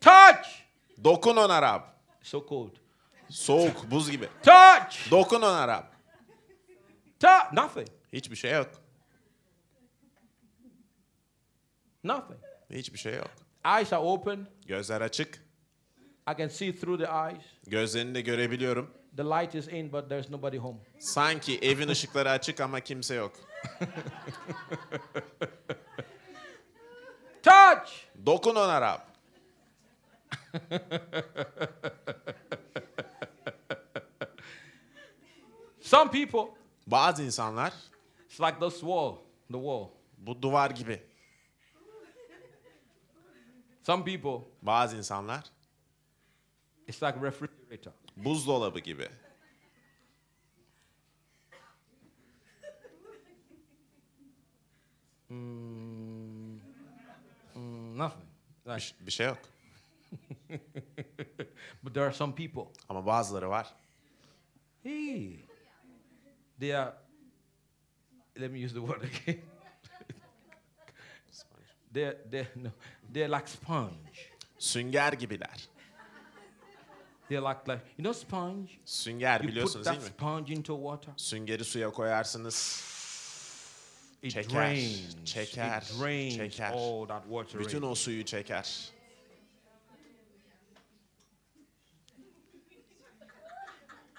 [0.00, 0.48] Touch.
[1.04, 1.82] Dokun ona Rab.
[2.28, 2.70] So cold.
[3.30, 4.28] Soğuk, buz gibi.
[4.42, 5.10] Touch.
[5.10, 5.84] Dokun ona Rab.
[7.20, 7.52] Touch.
[7.52, 7.88] Nothing.
[8.12, 8.70] Hiçbir şey yok.
[12.04, 12.40] Nothing.
[12.70, 13.30] Hiçbir şey yok.
[13.64, 14.46] Eyes are open.
[14.66, 15.44] Gözler açık.
[16.30, 17.42] I can see through the eyes.
[17.66, 18.94] Gözlerini de görebiliyorum.
[19.16, 20.78] The light is in, but there's nobody home.
[20.98, 23.32] Sanki evin ışıkları açık ama kimse yok.
[27.42, 27.90] Touch.
[28.26, 29.07] Dokun ona Rab.
[35.80, 36.54] Some people,
[36.86, 37.72] Bazı insanlar
[38.24, 39.16] it's like this wall,
[39.48, 39.88] the wall.
[40.18, 41.02] bu duvar gibi.
[43.82, 45.44] Some people, Bazı insanlar
[46.88, 47.92] it's like refrigerator.
[48.16, 49.08] buzdolabı gibi.
[57.54, 58.24] Mm, nothing.
[58.66, 59.38] Bir, Like, ş- bir şey yok.
[61.82, 62.64] but there are some people.
[62.88, 63.74] Ama bazıları var.
[64.82, 65.36] Hey,
[66.60, 66.92] they are.
[68.40, 69.40] Let me use the word again.
[71.94, 72.70] they're they're no,
[73.14, 74.32] they're like sponge.
[74.58, 75.68] Sünger gibiler.
[77.28, 78.68] They're like like you know sponge.
[78.84, 80.10] Sünger You put biliyorsunuz that değil mi?
[80.18, 81.12] sponge into water.
[81.16, 82.84] Süngeri suya koyarsınız.
[84.22, 85.24] It Çeker, drains.
[85.24, 86.72] çeker, it drains çeker.
[86.72, 87.60] all that water.
[87.60, 88.90] Bütün o suyu çeker.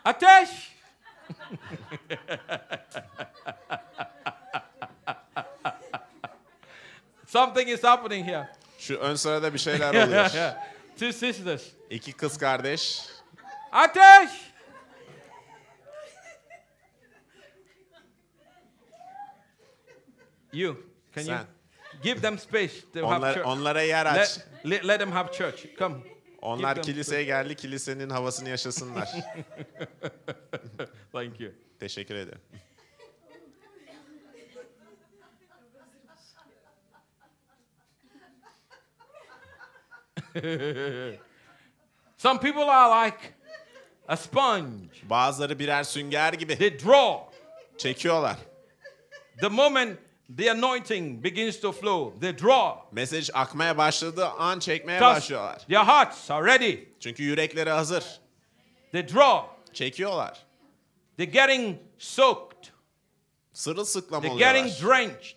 [0.10, 0.50] Ateş!
[7.28, 8.50] Something is happening here.
[8.80, 10.30] Şu ön sırada bir şeyler oluyor.
[10.95, 11.63] Two sisters.
[11.89, 13.06] İki kız kardeş.
[13.72, 14.30] Ateş!
[20.54, 20.76] You,
[21.15, 21.45] can you Sen.
[22.04, 23.48] give them space to have Onlar, church?
[23.48, 24.17] onlara yer aç.
[24.17, 25.78] Let, let, let them have church.
[25.80, 25.95] Come.
[26.41, 29.10] Onlar kiliseye geldi, kilisenin havasını yaşasınlar.
[31.12, 31.52] Thank you.
[31.80, 32.41] Teşekkür ederim.
[42.17, 43.34] Some people are like
[44.08, 44.89] a sponge.
[45.04, 47.30] Bazıları birer sünger gibi They draw.
[47.78, 48.38] çekiyorlar.
[49.41, 49.99] The moment
[50.38, 52.82] the anointing begins to flow, they draw.
[52.92, 55.60] Mesaj akmaya başladığı an çekmeye Because başlıyorlar.
[55.68, 56.78] their hearts are ready.
[57.00, 58.04] Çünkü yürekleri hazır.
[58.92, 59.48] They draw.
[59.74, 60.46] Çekiyorlar.
[61.18, 62.58] They're getting soaked.
[63.54, 65.36] Sırılsıklam They're getting drenched.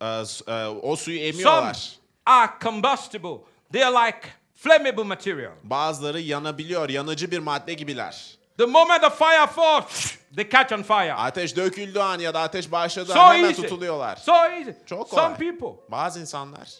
[0.00, 0.06] Ee,
[0.52, 1.92] e, o suyu Some emiyorlar.
[2.26, 3.38] are combustible.
[3.72, 4.20] They are like
[4.54, 5.52] flammable material.
[5.62, 8.38] Bazıları yanabiliyor, yanıcı bir madde gibiler.
[8.58, 11.12] The moment the fire falls, they catch on fire.
[11.14, 13.62] Ateş döküldüğü an ya da ateş başladığı So an hemen easy.
[13.62, 14.16] tutuluyorlar.
[14.16, 14.70] So easy.
[14.86, 15.36] Çok Some kolay.
[15.38, 16.68] people Bazı insanlar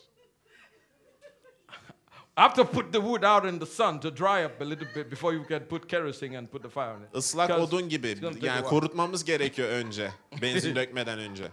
[2.36, 5.10] have to put the wood out in the sun to dry up a little bit
[5.10, 7.12] before you can put kerosene and put the fire on it.
[7.14, 10.10] Because odun gibi yani kurutmamız gerekiyor önce.
[10.42, 11.44] Benzin dökmeden önce.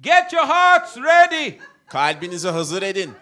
[0.00, 1.58] Get your hearts ready.
[1.86, 3.14] Kalbinizi hazır edin.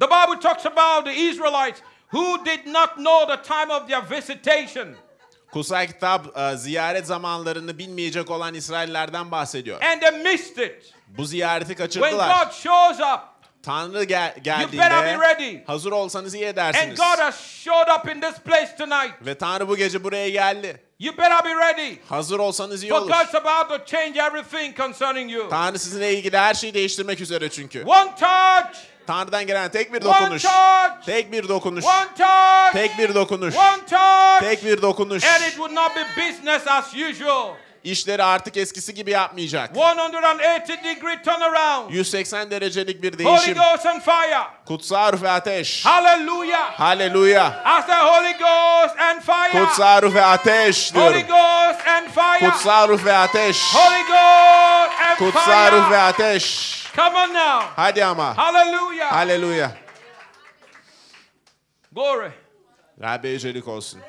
[0.00, 1.80] The Bible talks about the Israelites
[2.12, 4.96] who did not know the time of their visitation.
[5.52, 9.82] Kutsal kitap e, ziyaret zamanlarını bilmeyecek olan İsraillerden bahsediyor.
[9.82, 10.92] And they missed it.
[11.08, 12.44] Bu ziyareti When kaçırdılar.
[12.44, 13.20] God shows up,
[13.62, 15.42] Tanrı gel- better be ready.
[15.42, 16.98] geldiğinde hazır olsanız iyi and edersiniz.
[16.98, 20.82] God has showed up in this place tonight, Ve Tanrı bu gece buraya geldi.
[20.98, 21.94] you better be ready.
[22.08, 23.10] Hazır olsanız iyi For olur.
[23.10, 25.48] God's about to change everything concerning you.
[25.48, 27.84] Tanrı sizinle ilgili her şeyi değiştirmek üzere çünkü.
[27.84, 28.78] One touch,
[29.08, 30.42] Tanrı'dan gelen tek bir one dokunuş.
[30.42, 31.84] touch, Tek bir dokunuş.
[31.84, 33.54] one touch, Tek bir dokunuş.
[33.56, 35.24] one touch, Tek bir dokunuş.
[35.24, 37.48] and it would not be business as usual.
[37.84, 39.70] İşleri artık eskisi gibi yapmayacak.
[39.76, 41.90] 180 degree turnaround.
[41.90, 43.54] 180 derecelik bir Holy değişim.
[43.54, 44.38] Ghost and fire.
[44.66, 45.86] Kutsal ruh ve ateş.
[45.86, 46.80] Hallelujah.
[46.80, 47.64] Haleluya.
[47.78, 49.64] I say Holy Ghost and fire.
[49.64, 51.20] Kutsal ruh ve ateş Holy diyorum.
[51.28, 52.50] Ghost and fire.
[52.50, 53.74] Kutsal ruh ve ateş.
[53.74, 55.98] Holy Ghost and Kutsal ruh ve fire.
[55.98, 56.78] ateş.
[56.98, 57.60] Come on now.
[57.76, 58.36] Hadi ama.
[58.36, 59.12] Hallelujah.
[59.12, 59.78] Haleluya.
[61.92, 62.32] Glory.
[63.00, 64.00] Rabbe yücelik olsun.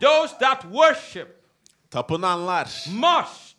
[0.00, 1.44] Those that worship
[1.90, 3.56] Tapınanlar must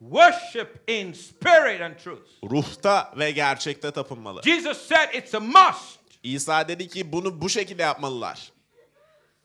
[0.00, 2.28] worship in spirit and truth.
[2.50, 4.42] ruhta ve gerçekte tapınmalı.
[4.42, 5.98] Jesus said it's a must.
[6.22, 8.52] İsa dedi ki bunu bu şekilde yapmalılar.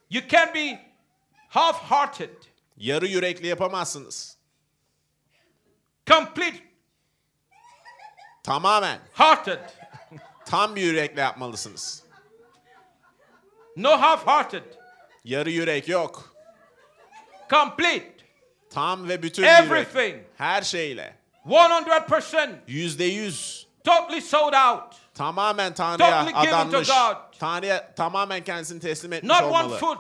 [0.10, 0.80] You can't be
[1.50, 2.30] half hearted,
[2.78, 4.37] Yarı yürekli yapamazsınız.
[6.08, 6.64] Complete
[8.44, 9.60] Tamamen hearted.
[10.46, 12.04] tam bir yürekle yapmalısınız.
[13.76, 14.64] No half hearted.
[15.24, 16.36] Yarı yürek yok.
[17.50, 18.18] Complete.
[18.70, 19.64] Tam ve bütün bir yürek.
[19.64, 20.24] Everything.
[20.38, 21.16] Her şeyle.
[21.46, 22.50] 100%.
[22.68, 23.68] Yüzde yüz.
[23.84, 24.94] Totally sold out.
[25.14, 26.90] Tamamen Tanrı'ya Totally adanmış.
[27.40, 29.78] Tanrı'ya tamamen kendisini teslim etmiş Not one olmalı.
[29.78, 30.00] foot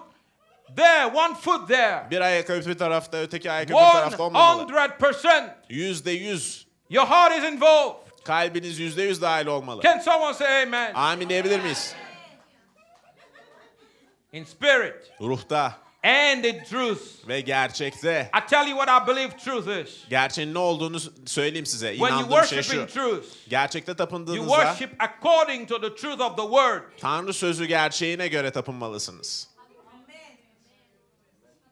[0.76, 2.08] there, one foot there.
[2.12, 4.72] Bir ayak öbür tarafta, öteki ayak öbür tarafta olmamalı.
[4.72, 5.50] 100%.
[5.70, 6.68] Yüzde yüz.
[6.90, 8.08] Your heart is involved.
[8.26, 9.82] Kalbiniz yüzde yüz dahil olmalı.
[9.82, 10.94] Can someone say amen?
[10.94, 11.96] Amin diyebilir miyiz?
[14.32, 17.28] In spirit Ruhta and the truth.
[17.28, 18.32] ve gerçekte.
[18.34, 20.10] I tell you what I believe truth is.
[20.10, 21.92] Gerçeğin ne olduğunu söyleyeyim size.
[21.92, 22.94] When you İnandığım şey worship in şu.
[22.94, 26.82] truth, Gerçekte you tapındığınızda worship according to the truth of the word.
[27.02, 29.48] Tanrı sözü gerçeğine göre tapınmalısınız.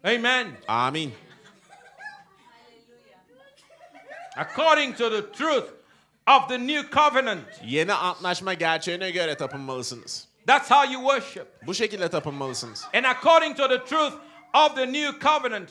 [0.06, 0.58] Amen.
[0.68, 1.12] Amin.
[4.38, 5.70] According to the truth
[6.28, 7.46] of the new covenant.
[7.64, 10.28] Yeni antlaşma gerçeğine göre tapınmalısınız.
[10.48, 11.48] That's how you worship.
[11.68, 12.86] Bu şekilde tapınmalısınız.
[12.94, 14.14] And according to the truth
[14.54, 15.70] of the new covenant,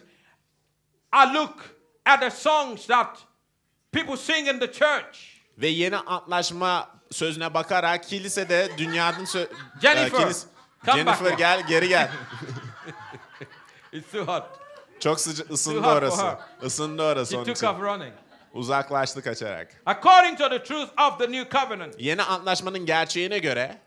[1.13, 1.57] I look
[2.07, 3.19] at the songs that
[3.93, 5.19] people sing in the church.
[5.59, 9.49] Ve yeni antlaşma sözüne bakarak kilisede dünyanın sö-
[9.83, 10.47] Jennifer, e, kilis-
[10.95, 12.11] Jennifer gel geri gel.
[13.95, 14.43] It's too hot.
[15.01, 16.23] Çok sıcak ısındı hot for orası.
[16.23, 16.39] her.
[16.67, 17.67] Isındı orası She onun took için.
[17.67, 18.13] off running.
[18.53, 19.83] Uzaklaştı kaçarak.
[19.87, 21.95] According to the truth of the new covenant.
[22.01, 23.79] Yeni antlaşmanın gerçeğine göre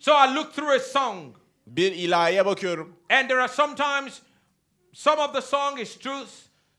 [0.00, 2.96] So I look through a song, bir ilahiye bakıyorum.
[3.10, 4.20] and there are sometimes
[4.92, 6.28] some of the song is truth,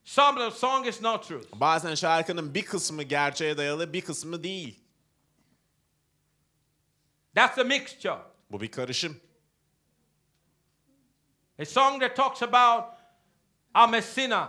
[0.04, 1.46] some of the song is not truth.
[1.54, 4.80] Bazen şarkının bir kısmı gerçeğe dayalı, bir kısmı değil.
[7.36, 8.18] That's a mixture.
[8.52, 9.20] Bu bir karışım.
[11.60, 12.84] A song that talks about
[13.76, 14.48] I'm a sinner.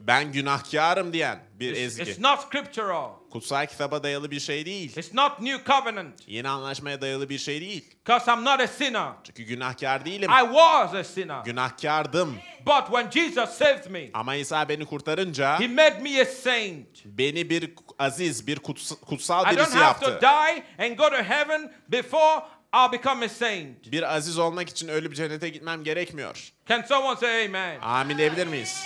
[0.00, 2.02] Ben günahkarım diyen bir It's, ezgi.
[2.10, 3.10] it's not scriptural.
[3.32, 4.96] Kutsal kitaba dayalı bir şey değil.
[4.96, 6.28] It's not new covenant.
[6.28, 7.90] Yeni anlaşmaya dayalı bir şey değil.
[8.06, 9.12] Because I'm not a sinner.
[9.24, 10.30] Çünkü günahkar değilim.
[10.30, 11.44] I was a sinner.
[11.44, 12.36] Günahkardım.
[12.66, 17.04] But when Jesus saved me, Ama İsa beni kurtarınca He made me a saint.
[17.04, 20.26] beni bir aziz, bir kuts- kutsal I don't birisi have to yaptı.
[20.26, 23.92] die and go to heaven before I'll become a saint.
[23.92, 26.52] Bir aziz olmak için ölüp cennete gitmem gerekmiyor.
[26.68, 27.80] Can someone say amen?
[27.82, 28.82] Amin diyebilir miyiz?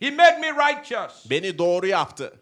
[0.00, 1.12] He made me righteous.
[1.30, 2.36] Beni doğru yaptı.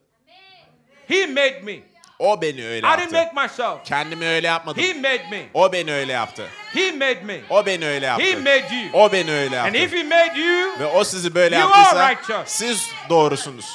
[1.09, 1.77] He made me.
[2.19, 3.15] O beni öyle I didn't yaptı.
[3.37, 3.85] make myself.
[3.85, 4.83] Kendimi öyle yapmadım.
[4.83, 5.43] He made me.
[5.55, 6.47] O beni öyle yaptı.
[6.73, 7.41] He made me.
[7.51, 8.39] O beni öyle He yaptı.
[8.41, 8.89] made you.
[8.93, 9.97] O beni öyle And if yaptı.
[9.97, 12.49] He made you, Ve o sizi böyle You are yaptıysa righteous.
[12.49, 13.67] siz doğrusunuz.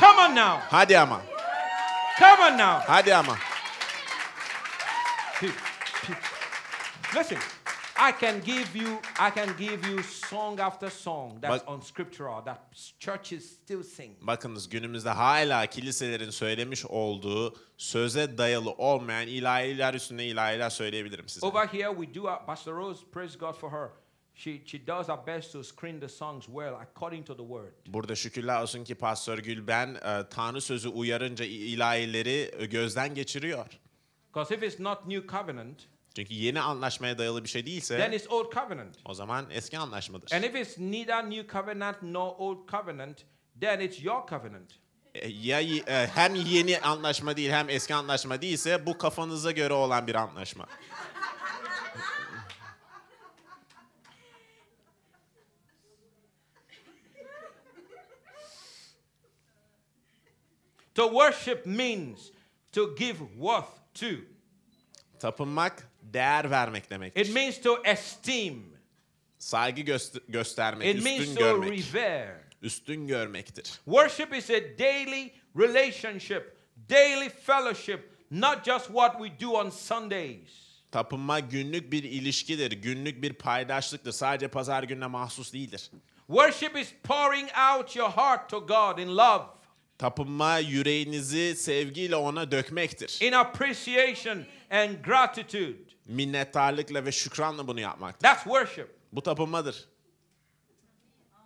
[0.00, 0.60] come on now.
[0.70, 1.20] Hadi ama.
[2.18, 2.84] Come on now.
[2.92, 3.36] Hadi ama.
[7.14, 7.38] Listen,
[7.96, 12.58] I can give you, I can give you song after song that's Bak- unscriptural that
[12.98, 14.16] churches still sing.
[14.20, 21.46] Bakınız günümüzde hala kiliselerin söylemiş olduğu söze dayalı olmayan ilahiler üstüne ilahiler söyleyebilirim size.
[21.46, 22.22] Over here, we do.
[22.22, 23.88] Our, Pastor Rose, praise God for her.
[24.34, 27.72] She she does her best to screen the songs well according to the word.
[27.86, 33.66] Burada şükürler olsun ki Pastör Gülben e, Tanrı sözü uyarınca ilahileri e, gözden geçiriyor.
[34.34, 35.82] Because if it's not new covenant,
[36.16, 38.96] Çünkü yeni anlaşmaya dayalı bir şey then değilse it's old covenant.
[39.04, 40.32] o zaman eski anlaşmadır.
[40.32, 43.18] And if it's neither new covenant nor old covenant,
[43.60, 44.70] then it's your covenant.
[45.14, 49.72] E, Ya y- e, hem yeni anlaşma değil hem eski anlaşma değilse bu kafanıza göre
[49.72, 50.66] olan bir anlaşma.
[60.94, 62.30] To worship means
[62.72, 64.16] to give worth to.
[65.18, 67.26] Tapınmak değer vermek demektir.
[67.26, 68.62] It means to esteem.
[69.38, 71.78] Saygı göst- göstermek, It means üstün to görmek.
[71.94, 72.40] revere.
[72.62, 73.64] Üstün görmektir.
[73.84, 76.56] Worship is a daily relationship,
[76.90, 80.50] daily fellowship, not just what we do on Sundays.
[80.92, 84.12] Tapınma günlük bir ilişkidir, günlük bir paydaşlıktır.
[84.12, 85.90] Sadece pazar gününe mahsus değildir.
[86.26, 89.42] Worship is pouring out your heart to God in love,
[89.98, 93.18] Tapınma yüreğinizi sevgiyle ona dökmektir.
[93.22, 95.91] in appreciation and gratitude.
[96.12, 98.28] Minnettarlıkla ve şükranla bunu yapmaktır.
[98.28, 98.88] That's worship.
[99.12, 99.88] Bu tapınmadır.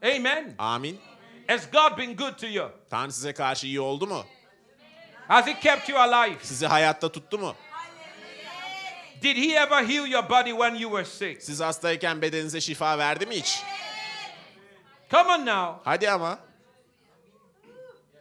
[0.02, 0.54] Amen.
[0.58, 1.00] Amin.
[1.48, 2.70] Has God been good to you?
[2.90, 4.24] Tanrı size karşı iyi oldu mu?
[5.28, 6.36] Has He kept you alive?
[6.42, 7.54] Sizi hayatta tuttu mu?
[9.22, 11.42] Did He ever heal your body when you were sick?
[11.42, 13.62] Siz hastayken bedeninize şifa verdi mi hiç?
[15.10, 15.80] Come on now.
[15.84, 16.38] Hadi ama.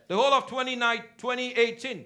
[0.08, 1.98] The whole of 29, 2018,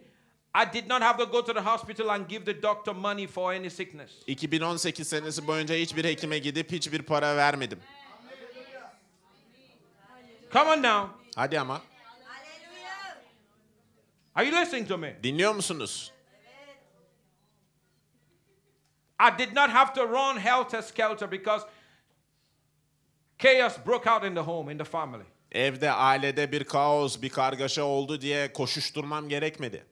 [0.53, 3.53] I did not have to go to the hospital and give the doctor money for
[3.53, 4.11] any sickness.
[4.27, 7.79] 2018 senesi boyunca hiçbir hekime gidip hiçbir para vermedim.
[10.53, 11.09] Come on now.
[11.35, 11.81] Hadi ama.
[14.35, 15.15] Are you listening to me?
[15.23, 16.11] Dinliyor musunuz?
[19.19, 21.65] I did not have to run helter skelter because
[23.37, 25.25] chaos broke out in the home, in the family.
[25.51, 29.85] Evde, ailede bir kaos, bir kargaşa oldu diye koşuşturmam gerekmedi.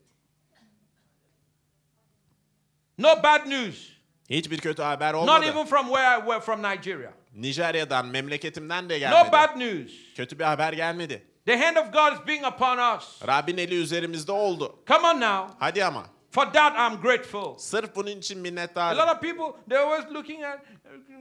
[2.98, 3.90] No bad news.
[4.30, 5.46] Hiçbir kötü haber Not olmadı.
[5.46, 7.14] even from where I were from Nigeria.
[7.36, 9.32] Nijerya'dan, memleketimden de No gelmedi.
[9.32, 10.14] bad news.
[10.16, 11.24] Kötü bir haber gelmedi.
[11.46, 13.28] The hand of God is being upon us.
[13.28, 14.80] Rabbin eli üzerimizde oldu.
[14.88, 15.48] Come on now.
[15.60, 16.04] Hadi ama.
[16.32, 17.58] For that, I'm grateful.
[17.58, 18.98] Sırf bunun için A minnettarım.
[18.98, 20.60] lot of people, they're always looking at,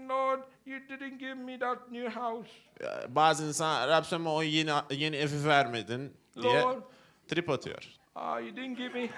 [0.08, 2.48] Lord, you didn't give me that new house.
[2.80, 6.82] Ee, Bazı insan Rabseme o yeni yeni evi vermedin diye Lord.
[7.28, 7.84] trip atıyor.
[8.14, 9.08] Ah, you didn't give me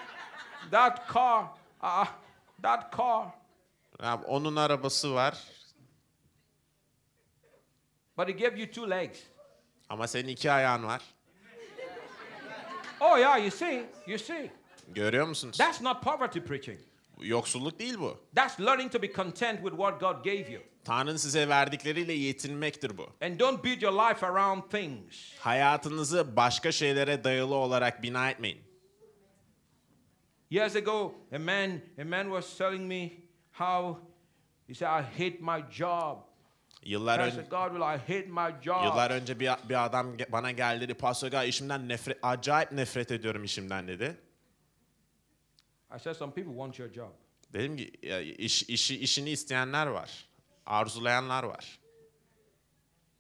[0.70, 1.45] that car.
[1.82, 2.09] Ah,
[2.62, 3.26] that car.
[4.02, 5.44] Ya onun arabası var
[8.18, 9.18] But he gave you two legs.
[9.88, 11.02] ama senin iki ayağın var.
[13.00, 14.50] Oh, yeah, you see, you see.
[14.88, 15.56] Görüyor musunuz?
[15.59, 16.80] That's not poverty preaching.
[17.20, 18.20] Yoksulluk değil bu.
[18.34, 20.62] That's learning to be content with what God gave you.
[20.84, 23.06] Tanrı'nın size verdikleriyle yetinmektir bu.
[23.22, 25.38] And don't build your life around things.
[25.38, 28.68] Hayatınızı başka şeylere dayalı olarak bina etmeyin.
[30.51, 33.11] Years ago, a man, a man was telling me
[33.51, 33.99] how
[34.66, 36.18] he said, I hate my job.
[36.82, 38.84] Yıllar önce God, will I hate my job?
[38.84, 40.94] Yıllar önce bir, bir adam bana geldi dedi.
[40.94, 44.16] Pastor Gal, işimden nefret, acayip nefret ediyorum işimden dedi.
[45.96, 47.11] I said, some people want your job.
[47.53, 47.84] Dedim ki
[48.38, 50.28] iş, işi, işini isteyenler var.
[50.66, 51.78] Arzulayanlar var.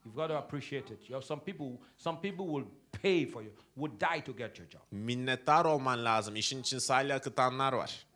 [0.04, 1.10] You've got to appreciate it.
[1.10, 4.70] You have some people, some people will pay for you, would die to get your
[4.70, 4.80] job.
[4.90, 6.36] Minnettar olman lazım.
[6.36, 8.06] İşin için salya akıtanlar var.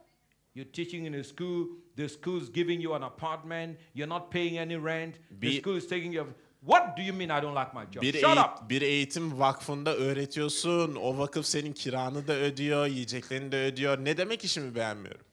[0.55, 1.67] You're teaching in a school,
[1.97, 6.15] the school's giving you an apartment, you're not paying any rent, the school is taking
[6.15, 6.27] you.
[6.61, 8.03] What do you mean I don't like my job?
[8.03, 8.71] Bir, Shut up.
[8.71, 10.95] bir eğitim vakfında öğretiyorsun.
[10.95, 14.05] O vakıf senin kiranı da ödüyor, yiyeceklerini de ödüyor.
[14.05, 15.27] Ne demek işimi beğenmiyorum?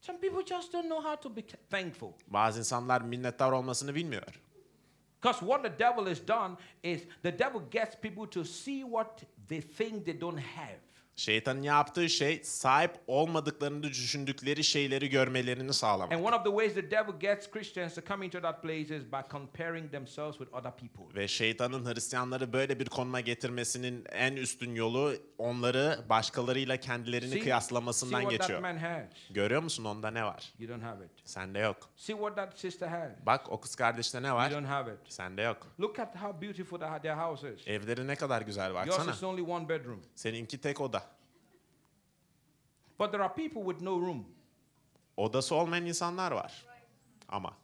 [0.00, 2.12] Some people just don't know how to be thankful.
[2.26, 4.22] Bazı insanlar minnettar olmasını bilmiyor.
[5.22, 9.60] Because what the devil has done is the devil gets people to see what they
[9.60, 10.80] think they don't have.
[11.16, 16.12] Şeytanın yaptığı şey sahip olmadıklarını düşündükleri şeyleri görmelerini sağlamak.
[16.12, 19.02] And one of the ways the devil gets Christians to come into that place is
[19.12, 21.20] by comparing themselves with other people.
[21.20, 27.42] Ve şeytanın Hristiyanları böyle bir konuma getirmesinin en üstün yolu onları başkalarıyla kendilerini See, see
[27.42, 28.60] kıyaslamasından what that geçiyor.
[28.60, 29.04] man has.
[29.30, 30.52] Görüyor musun onda ne var?
[30.58, 31.10] You don't have it.
[31.24, 31.76] Sende yok.
[31.96, 33.10] See what that sister has.
[33.26, 34.50] Bak o kız kardeşte ne You var?
[34.50, 34.98] don't have it.
[35.08, 35.66] Sende yok.
[35.80, 37.68] Look at how beautiful their house is.
[37.68, 39.12] Evleri ne kadar güzel Yours baksana.
[39.12, 40.02] is only one bedroom.
[40.14, 41.02] Seninki tek oda.
[42.98, 44.24] But there are people with no room.
[45.16, 46.64] Odası olmayan insanlar var.
[47.28, 47.56] Ama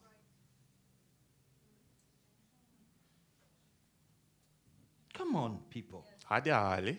[5.18, 5.99] Come on, people.
[6.24, 6.99] hadi ahali,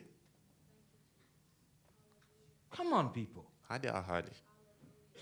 [2.72, 3.44] Come on, people.
[3.68, 4.32] hadi ahali.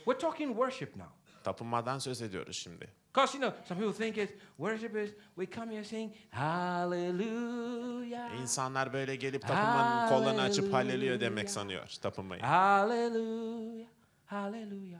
[0.05, 1.11] We're talking worship now.
[1.43, 2.93] Tapınmadan söz ediyoruz şimdi.
[3.17, 8.29] Because, you know, some people think it's worship is we come here sing hallelujah.
[8.41, 12.41] İnsanlar böyle gelip tapınmanın kollarını açıp hallelujah demek sanıyor tapınmayı.
[12.41, 13.87] Hallelujah.
[14.25, 14.99] Hallelujah.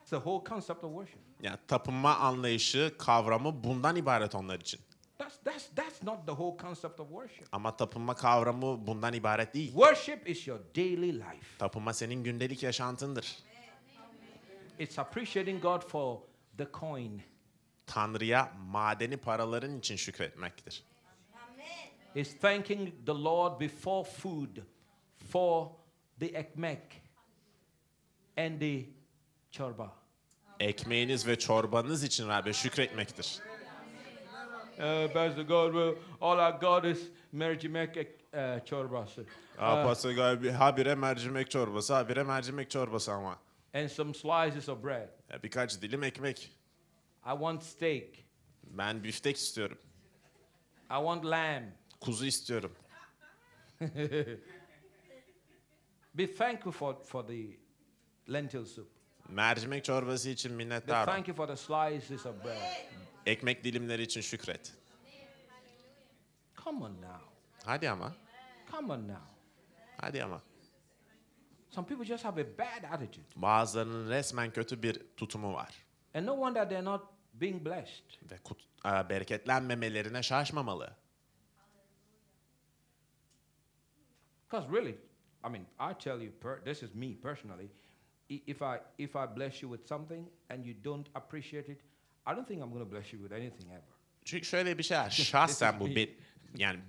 [0.00, 1.18] It's the whole concept of worship.
[1.42, 4.80] Yani tapınma anlayışı, kavramı bundan ibaret onlar için.
[5.18, 7.46] That's, that's, that's not the whole concept of worship.
[7.52, 9.72] Ama tapınma kavramı bundan ibaret değil.
[9.72, 11.58] Worship is your daily life.
[11.58, 13.36] Tapınma senin gündelik yaşantındır.
[14.78, 16.29] It's appreciating God for
[16.60, 17.22] the coin.
[17.86, 20.84] Tanrı'ya madeni paraların için şükretmektir.
[22.14, 24.56] It's thanking the Lord before food
[25.32, 25.68] for
[26.20, 27.02] the ekmek
[28.36, 28.84] and the
[29.50, 29.92] chorba.
[30.60, 33.40] Ekmeğiniz ve çorbanız için Rabbe şükretmektir.
[34.78, 39.24] Uh, Pastor God, well, all I got is mercimek uh, çorbası.
[39.58, 43.38] Aa, Pastor galiba habire mercimek çorbası, habire mercimek çorbası ama.
[43.74, 45.08] And some slices of bread.
[45.30, 46.38] Ya birkaç dilim ekmek.
[47.26, 48.04] I want steak.
[48.64, 49.78] Ben biftek istiyorum.
[50.90, 51.64] I want lamb.
[52.00, 52.72] Kuzu istiyorum.
[56.14, 57.46] Be thankful for, for the
[58.32, 58.90] lentil soup.
[59.28, 61.06] Mercimek çorbası için Be minnettar ol.
[61.06, 62.86] thankful for the slices of bread.
[63.26, 64.72] Ekmek dilimleri için şükret.
[66.64, 67.24] Come on now.
[67.64, 68.14] Hadi ama.
[68.70, 69.22] Come on now.
[69.96, 70.42] Hadi ama.
[71.70, 73.26] Some people just have a bad attitude.
[73.36, 75.74] Bazılarının resmen kötü bir tutumu var.
[76.14, 77.02] And no wonder they're not
[77.34, 78.04] being blessed.
[78.30, 80.96] Ve kut, e, bereketlenmemelerine şaşmamalı.
[84.50, 84.98] Because really,
[85.44, 87.68] I mean, I tell you, per, this is me personally.
[88.28, 91.80] If I if I bless you with something and you don't appreciate it,
[92.26, 93.94] I don't think I'm going to bless you with anything ever.
[94.24, 95.10] Çünkü şöyle bir şey var.
[95.30, 96.08] Şahsen bu be-
[96.56, 96.80] yani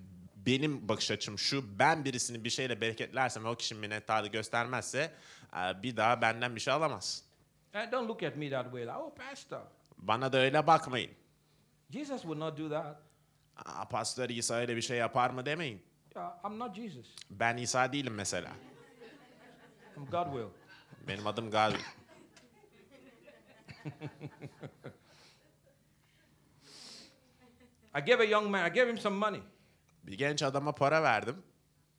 [0.46, 1.80] benim bakış açım şu.
[1.80, 5.12] Ben birisini bir şeyle bereketlersem ve o kişi minnettarlığı göstermezse
[5.54, 7.24] e, bir daha benden bir şey alamaz.
[7.74, 9.62] And don't look at me that way, like, oh, pastor.
[9.98, 11.12] Bana da öyle bakmayın.
[11.90, 12.98] Jesus would not do that.
[13.66, 15.82] Aa, pastör İsa öyle bir şey yapar mı demeyin.
[16.16, 17.16] Yeah, I'm not Jesus.
[17.30, 18.52] Ben İsa değilim mesela.
[19.98, 20.48] I'm God will.
[21.08, 21.76] Benim adım Gavi.
[27.94, 29.42] I gave a young man, I gave him some money.
[30.04, 31.44] Bir genç adama para verdim.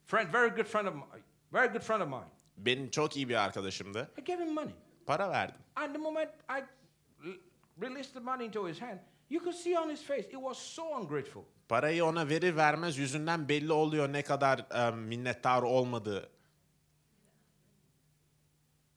[0.06, 1.22] Friend, very good friend of mine.
[1.52, 2.28] very good friend of mine.
[2.56, 4.10] Benim çok iyi bir arkadaşımdı.
[4.18, 4.74] I gave him money.
[5.06, 5.60] Para verdim.
[5.76, 6.62] And the moment I
[7.82, 8.98] released the money into his hand,
[9.30, 11.42] you could see on his face, he was so ungrateful.
[11.68, 16.28] Parayı ona verir vermez yüzünden belli oluyor ne kadar e, minnettar olmadığı.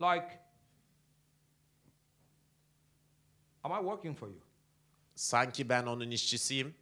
[0.01, 0.39] Like,
[3.63, 4.39] am I working for you?
[5.15, 6.75] Sanki ben onun işçisiyim.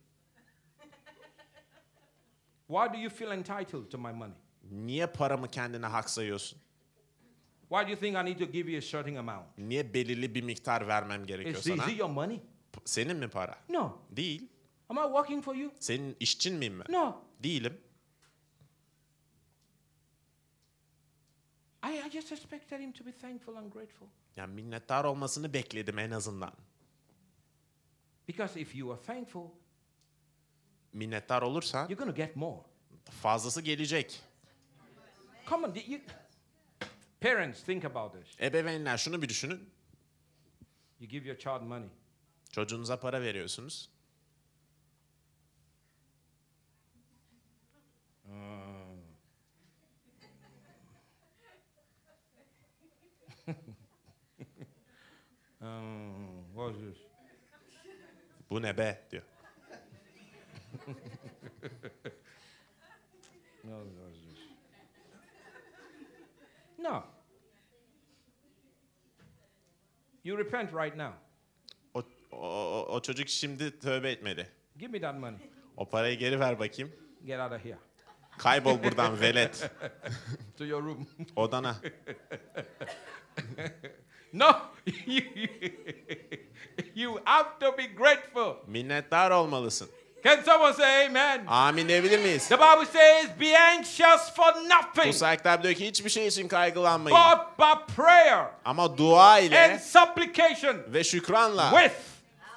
[2.73, 4.33] Why do you feel entitled to my money?
[4.71, 6.59] Niye paramı kendine hak sayıyorsun?
[7.69, 9.57] Why do you think I need to give you a certain amount?
[9.57, 11.91] Niye belirli bir miktar vermem gerekiyor Is, is sana?
[11.91, 12.37] it your money?
[12.71, 13.55] P- Senin mi para?
[13.69, 13.97] No.
[14.11, 14.49] Değil.
[14.89, 15.71] Am I working for you?
[15.79, 16.93] Senin işçin miyim ben?
[16.93, 17.21] No.
[17.43, 17.77] Değilim.
[21.83, 24.07] I, I just expected him to be thankful and grateful.
[24.35, 26.53] Yani minnettar olmasını bekledim en azından.
[28.27, 29.47] Because if you are thankful,
[30.93, 32.61] Minnettar olursan you're going to get more.
[33.21, 34.21] fazlası gelecek.
[35.49, 35.99] Come on, you,
[37.21, 38.39] parents, think about this.
[38.41, 39.69] Ebeveynler şunu bir düşünün.
[40.99, 41.89] You give your child money.
[42.51, 43.89] Çocuğunuza para veriyorsunuz.
[55.61, 56.97] Um, what's this?
[58.49, 59.23] Bu ne be diyor.
[63.63, 64.39] No, what's this?
[66.83, 67.03] No.
[70.23, 71.13] You repent right now.
[71.93, 74.47] O, o, o çocuk şimdi tövbe etmeli.
[74.77, 75.39] Give me that money.
[75.77, 76.91] O parayı geri ver bakayım.
[77.25, 77.77] Get out of here.
[78.37, 79.71] Kaybol buradan velet.
[80.57, 81.07] To your room.
[81.35, 81.75] Odana.
[84.33, 84.51] no.
[86.95, 88.55] you, have to be grateful.
[88.67, 89.89] Minnettar olmalısın.
[90.23, 91.43] Can someone say amen?
[91.47, 92.47] Amin diyebilir miyiz?
[92.49, 97.17] The Bible says, be anxious for nothing, Kutsal kitap diyor ki hiçbir şey için kaygılanmayın.
[97.17, 101.95] but by prayer Ama dua and ile supplication ve şükranla, with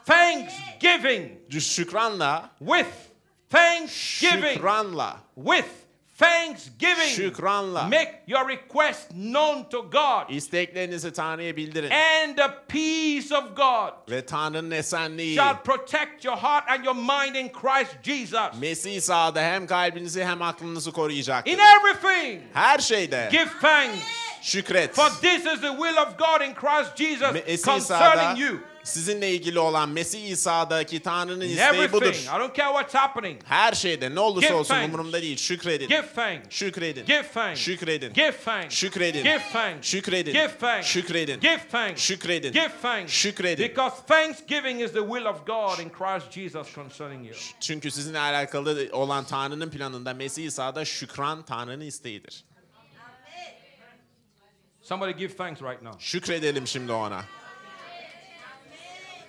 [0.07, 2.91] thanksgiving, şükranla, with
[3.51, 5.69] thanksgiving, şükranla, with
[6.19, 11.91] thanksgiving, şükranla make your request known to God, isteklerinizi Tanrı'ya bildirin.
[11.91, 17.35] and the peace of God Ve Tanrı'nın esenliği shall protect your heart and your mind
[17.35, 18.61] in Christ Jesus.
[18.61, 21.53] Mesih İsa'da hem kalbinizi hem aklınızı koruyacaktır.
[21.53, 23.99] In everything, Her şeyde give thanks,
[24.43, 24.95] şükret.
[24.95, 28.59] for this is the will of God in Christ Jesus concerning you.
[28.87, 32.15] Sizinle ilgili olan Mesih İsa'daki Tanrı'nın isteği budur.
[32.15, 33.41] I don't care what's happening.
[33.45, 34.89] Her şeyde ne olursa Give olsun thanks.
[34.89, 35.37] umurumda değil.
[35.37, 35.89] Şükredin.
[35.89, 36.47] Give thanks.
[36.51, 37.07] Şükredin.
[37.07, 37.61] Give thanks.
[37.61, 38.15] Şükredin.
[38.15, 38.75] Give thanks.
[38.75, 39.23] Şükredin.
[39.23, 39.87] Give thanks.
[39.87, 40.33] Şükredin.
[40.33, 40.87] Give thanks.
[40.91, 41.41] Şükredin.
[41.41, 42.03] Give thanks.
[42.03, 42.53] Şükredin.
[42.53, 43.13] Give thanks.
[43.13, 43.69] Şükredin.
[43.69, 47.37] Because thanksgiving is the will of God in Christ Jesus concerning you.
[47.61, 52.45] Çünkü sizinle alakalı olan Tanrı'nın planında Mesih İsa'da şükran Tanrı'nın isteğidir.
[54.83, 56.01] Somebody give thanks right now.
[56.05, 57.25] Şükredelim şimdi ona.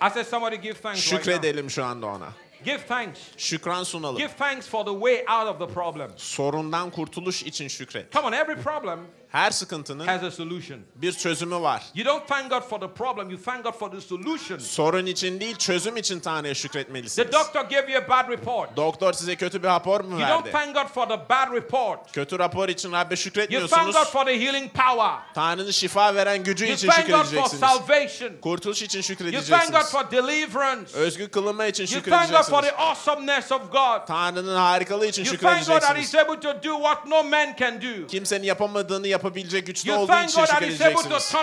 [0.00, 1.18] I said somebody give thanks right now.
[1.18, 2.28] Şükredelim şu anda ona.
[2.64, 3.20] Give thanks.
[3.36, 4.16] Şükran sunalım.
[4.16, 6.10] Give thanks for the way out of the problem.
[6.16, 8.12] Sorundan kurtuluş için şükret.
[8.12, 10.80] Come on, every problem Her sıkıntının has a solution.
[10.94, 11.82] bir çözümü var.
[11.94, 14.58] You don't thank God for the problem, you thank God for the solution.
[14.58, 17.32] Sorun için değil, çözüm için Tanrı'ya The şükretmelisiniz.
[17.32, 18.76] doctor gave you a bad report.
[18.76, 20.50] Doktor size kötü bir rapor mu You don't verdi?
[20.52, 22.12] thank God for the bad report.
[22.12, 23.94] Kötü rapor için Rabbe You thank şükretmiyorsunuz.
[23.94, 25.10] God for the healing power.
[25.34, 27.60] Tanrı'nın şifa veren gücü You için thank God for şükredeceksiniz.
[27.60, 28.30] salvation.
[28.42, 29.90] Kurtuluş için You thank God şükredeceksiniz.
[29.90, 30.92] for deliverance.
[30.94, 32.70] Özgür kılınma için You thank God for şükredeceksiniz.
[32.70, 34.06] the awesomeness of God.
[34.06, 36.14] Tanrı'nın harikalığı için You thank God that şükredeceksiniz.
[36.14, 38.06] He's able to do what no man can do.
[38.08, 41.34] Kimsenin yapamadığını yapabilecek güçte You olduğu için şükredeceksiniz.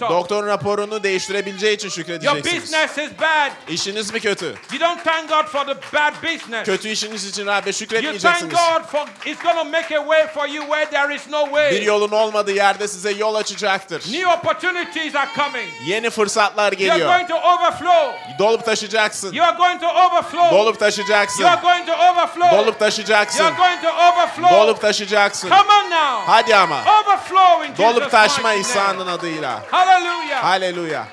[0.00, 2.74] Doktorun raporunu değiştirebileceği için şükredeceksiniz.
[3.68, 4.46] İşiniz mi kötü?
[4.72, 6.66] You don't thank God for the bad business.
[6.66, 8.52] Kötü işiniz için Rabbe You thank şükretmeyeceksiniz.
[8.52, 9.06] God for
[9.46, 11.84] going to make a way for you where there is no Bir way.
[11.84, 14.12] yolun olmadığı yerde size yol açacaktır.
[14.12, 15.68] New opportunities are coming.
[15.86, 17.08] Yeni fırsatlar You are geliyor.
[17.08, 18.18] going to overflow.
[18.38, 19.32] Dolup taşıyacaksın.
[19.32, 20.56] You are going to overflow.
[20.56, 21.42] Dolup taşıyacaksın.
[21.42, 22.56] You are going to overflow.
[22.56, 23.44] Dolup You taşıyacaksın.
[23.44, 24.56] are going to overflow.
[24.56, 25.48] Dolup taşıyacaksın.
[25.48, 26.15] Come on now.
[26.26, 26.84] Hadi ama.
[27.78, 29.62] Dolup taşma İsa'nın adıyla.
[29.70, 30.44] Hallelujah.
[30.44, 31.06] Haleluya.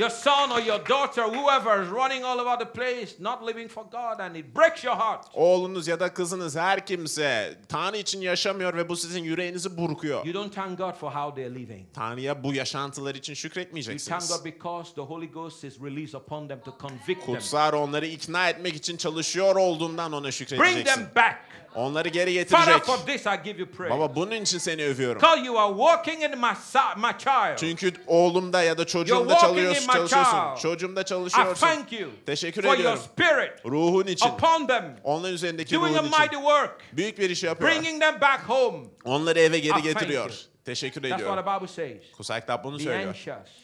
[0.00, 3.84] Your son or your daughter, whoever is running all over the place, not living for
[3.84, 5.24] God, and it breaks your heart.
[5.34, 10.24] Oğlunuz ya da kızınız her kimse Tanrı için yaşamıyor ve bu sizin yüreğinizi burkuyor.
[10.24, 11.86] You don't thank God for how they're living.
[11.94, 14.28] Tanrı'ya bu yaşantılar için You thank şükretmeyeceksiniz.
[14.28, 17.34] God because the Holy Ghost is released upon them to convict them.
[17.34, 20.84] Kutsar onları ikna etmek için çalışıyor olduğundan ona Bring şükredeceksin.
[20.84, 21.36] them back.
[21.74, 22.84] Onları geri Father, getirecek.
[22.84, 23.94] for this I give you praise.
[23.94, 25.20] Baba bunun için seni övüyorum.
[25.22, 26.52] Because you are walking in my,
[26.96, 27.56] my child.
[27.56, 30.62] Çünkü oğlumda ya da çocuğumda çalışıyorsun, çalışıyorsun.
[30.62, 31.66] Çocuğumda I çalışıyorsun.
[31.66, 33.00] thank you Teşekkür for your ediyorum.
[33.12, 34.28] spirit Ruhun için.
[34.28, 36.38] upon them, Onların üzerindeki doing ruhun mighty için.
[36.38, 37.70] work, Büyük bir iş yapıyor.
[37.70, 38.78] bringing them back home.
[39.04, 40.30] Onları eve I geri thank getiriyor.
[40.64, 41.60] Teşekkür That's what the ediyorum.
[41.60, 42.12] Bible says.
[42.16, 43.14] Kutsal kitap bunu Be söylüyor.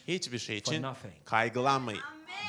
[0.09, 0.87] Hiçbir şey için
[1.25, 2.01] kaygılanmayın.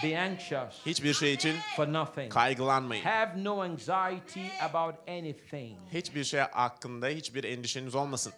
[0.04, 2.34] Be anxious Hiçbir şey için for nothing.
[2.34, 3.04] kaygılanmayın.
[3.04, 5.78] Have no anxiety about anything.
[5.94, 8.34] Hiçbir şey hakkında hiçbir endişeniz olmasın.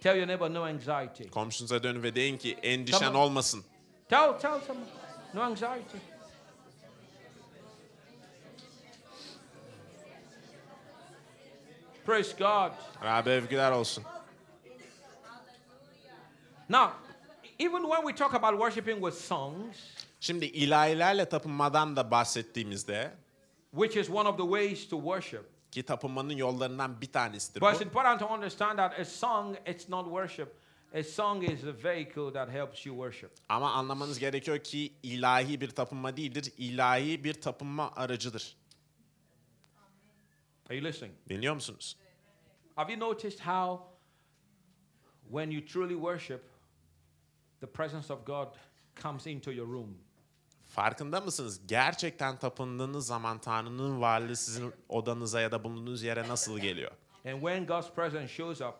[0.00, 1.28] Tell your neighbor no anxiety.
[1.28, 3.22] Komşunuza dönün ve deyin ki endişen Tamam.
[3.22, 3.64] olmasın.
[4.08, 4.86] Tell, tell someone
[5.34, 5.96] no anxiety.
[12.06, 12.72] Praise God.
[13.04, 14.04] Rabbe övgüler olsun.
[16.68, 16.90] Now,
[17.58, 19.76] even when we talk about worshiping with songs,
[20.20, 23.14] Şimdi ilahilerle tapınmadan da bahsettiğimizde
[23.70, 27.82] which is one of the ways to worship, ki tapınmanın yollarından bir tanesidir but it's
[27.82, 30.60] important to understand that a song, it's not worship.
[30.94, 33.30] A song is a vehicle that helps you worship.
[33.48, 36.52] Ama anlamanız gerekiyor ki ilahi bir tapınma değildir.
[36.58, 38.56] ilahi bir tapınma aracıdır.
[40.70, 41.14] Are you listening?
[41.28, 41.96] Dinliyor musunuz?
[42.76, 43.84] Have you noticed how,
[45.28, 46.42] when you truly worship,
[47.60, 48.48] the presence of God
[49.02, 49.98] comes into your room?
[50.70, 51.60] Farkında mısınız?
[51.66, 56.90] Gerçekten tapındığınız zaman Tanrı'nın varlığı sizin odanıza ya da bulunduğunuz yere nasıl geliyor?
[57.26, 58.74] And when God's presence shows up,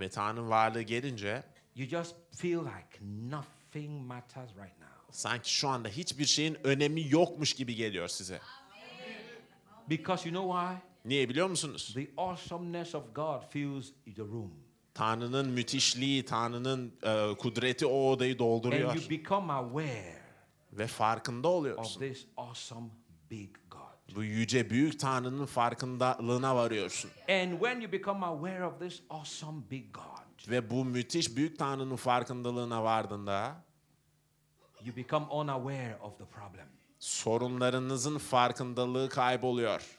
[0.00, 1.42] Ve Tanrı'nın varlığı gelince
[1.74, 2.98] you just feel like
[3.30, 4.96] nothing matters right now.
[5.10, 8.40] sanki şu anda hiçbir şeyin önemi yokmuş gibi geliyor size.
[9.90, 10.88] Because you know why?
[11.04, 11.92] Niye biliyor musunuz?
[11.94, 14.54] The awesomeness of God fills the room.
[14.94, 18.90] Tanrı'nın müthişliği, Tanrı'nın e, kudreti o odayı dolduruyor.
[18.90, 20.17] And you become aware
[20.72, 22.00] Ve farkında of oluyorsun.
[22.00, 22.86] this awesome
[23.30, 23.78] big God.
[24.16, 27.10] Bu yüce büyük Tanrı'nın farkındalığına varıyorsun.
[27.28, 31.96] And when you become aware of this awesome big God, Ve bu müthiş büyük Tanrı'nın
[31.96, 33.64] farkındalığına vardığında
[34.84, 36.66] you become unaware of the problem.
[36.98, 39.98] sorunlarınızın farkındalığı kayboluyor.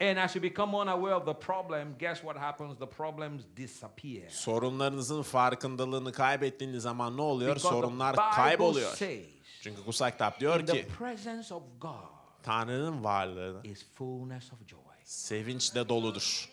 [0.00, 2.78] And as you become unaware of the problem, guess what happens?
[2.78, 4.28] The problems disappear.
[4.28, 7.56] Sorunlarınızın farkındalığını kaybettiğiniz zaman ne oluyor?
[7.56, 8.90] Because Sorunlar kayboluyor.
[8.90, 9.26] says,
[9.66, 10.86] Çünkü kutsal kitap diyor ki
[12.42, 14.80] Tanrı'nın varlığı is fullness of joy.
[15.04, 16.50] sevinçle doludur.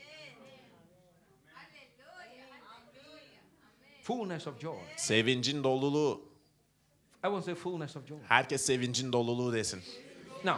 [4.02, 4.78] Fullness of joy.
[4.98, 6.22] Sevincin doluluğu.
[7.22, 8.18] Won't say fullness of joy.
[8.28, 9.84] Herkes sevincin doluluğu desin.
[10.44, 10.58] Now,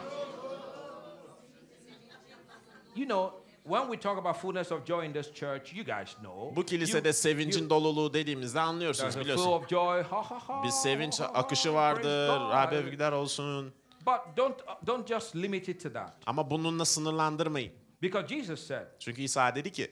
[2.96, 3.34] you know,
[3.68, 6.56] when we talk about fullness of joy in this church, you guys know.
[6.56, 9.44] Bu kilisede sevincin doluluğu dediğimizde anlıyorsunuz There's a biliyorsun.
[9.46, 10.02] flow of joy.
[10.04, 10.64] Ha ha ha.
[10.64, 12.76] Bir sevinç akışı vardır.
[12.76, 13.74] Övgüler olsun.
[14.06, 14.56] But don't
[14.88, 16.14] don't just limit it to that.
[16.26, 17.72] Ama bununla sınırlandırmayın.
[18.02, 19.92] Because Jesus said, Çünkü İsa dedi ki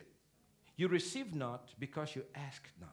[0.78, 2.90] You receive not because you ask not.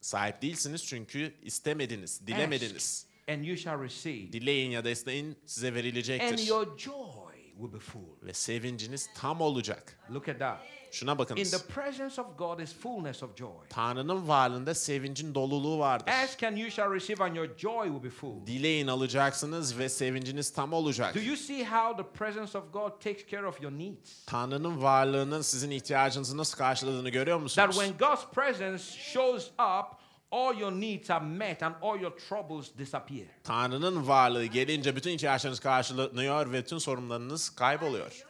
[0.00, 3.06] sahip değilsiniz çünkü istemediniz, dilemediniz.
[3.08, 4.32] Ask, and you shall receive.
[4.32, 6.46] Dileyin ya da isteyin size And verilecektir.
[6.48, 7.23] your joy
[7.58, 8.02] will be full.
[8.22, 9.98] Ve sevinciniz tam olacak.
[10.10, 10.58] Look at that.
[10.92, 11.50] Şuna In bakınız.
[11.50, 13.50] the presence of God is fullness of joy.
[13.70, 16.12] Tanrı'nın varlığında sevincin doluluğu vardır.
[16.24, 18.46] Ask and you shall receive, and your joy will be full.
[18.46, 21.14] Dileyin alacaksınız ve sevinciniz tam olacak.
[21.14, 24.24] Do you see how the presence of God takes care of your needs?
[24.26, 27.76] Tanrı'nın varlığının sizin ihtiyacınızı nasıl karşıladığını görüyor That musunuz?
[27.76, 28.82] when God's presence
[29.12, 30.03] shows up,
[30.34, 33.26] all your needs are met and all your troubles disappear.
[33.44, 38.24] Tanrı'nın varlığı gelince bütün ihtiyaçlarınız karşılanıyor ve bütün sorunlarınız kayboluyor.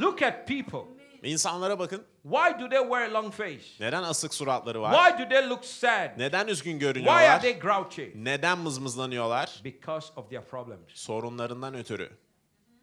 [0.00, 1.02] Look at people.
[1.22, 2.04] İnsanlara bakın.
[2.22, 3.64] Why do they wear a long face?
[3.80, 4.92] Neden asık suratları var?
[4.92, 6.18] Why do they look sad?
[6.18, 7.40] Neden üzgün Why are görünüyorlar?
[7.42, 8.10] they grouchy?
[8.14, 9.60] Neden mızmızlanıyorlar?
[9.64, 10.88] Because of their problems.
[10.94, 12.10] Sorunlarından ötürü.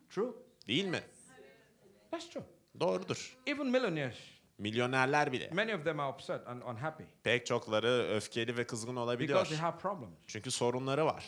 [0.10, 0.32] True.
[0.68, 1.02] Değil mi?
[2.12, 2.44] That's true.
[2.80, 3.38] Doğrudur.
[3.48, 4.18] Even millionaires,
[4.60, 5.50] Milyonerler bile.
[5.54, 9.40] many of them are upset and unhappy Pek çokları öfkeli ve kızgın olabiliyor.
[9.40, 10.14] because they have problems.
[10.28, 11.26] Çünkü sorunları var.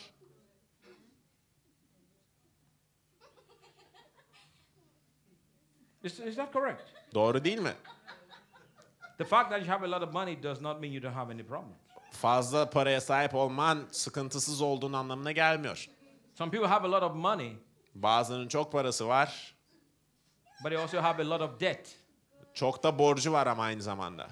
[6.02, 6.80] Is, is that correct?
[7.14, 7.72] Doğru değil mi?
[9.18, 11.32] The fact that you have a lot of money does not mean you don't have
[11.32, 11.76] any problems.
[12.12, 15.88] Fazla paraya sahip olman sıkıntısız olduğun anlamına gelmiyor.
[16.34, 17.56] Some people have a lot of money,
[17.94, 19.54] Bazılarının çok parası var.
[20.64, 21.96] but they also have a lot of debt.
[22.54, 24.28] Çok da borcu var ama aynı zamanda.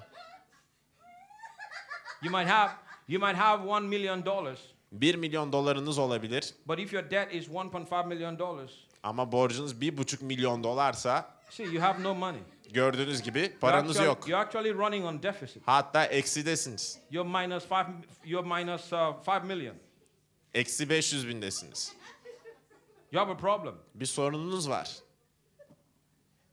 [2.23, 2.71] You might have
[3.09, 4.59] you might have one million dollars,
[4.93, 8.71] 1 milyon dolarınız olabilir but if your debt is 1.5 million dollars,
[9.03, 12.41] ama borcunuz 1,5 milyon dolarsa see you have no money.
[12.73, 14.29] gördüğünüz gibi You're paranız actually, yok.
[14.29, 15.63] You're actually running on deficit.
[15.67, 16.99] Hatta eksidesiniz.
[17.11, 17.87] You're minus five.
[18.25, 19.75] You're minus uh, five million.
[20.55, 21.93] Eksi 500 bindesiniz.
[23.13, 23.75] You have a problem.
[23.95, 24.97] Bir sorununuz var.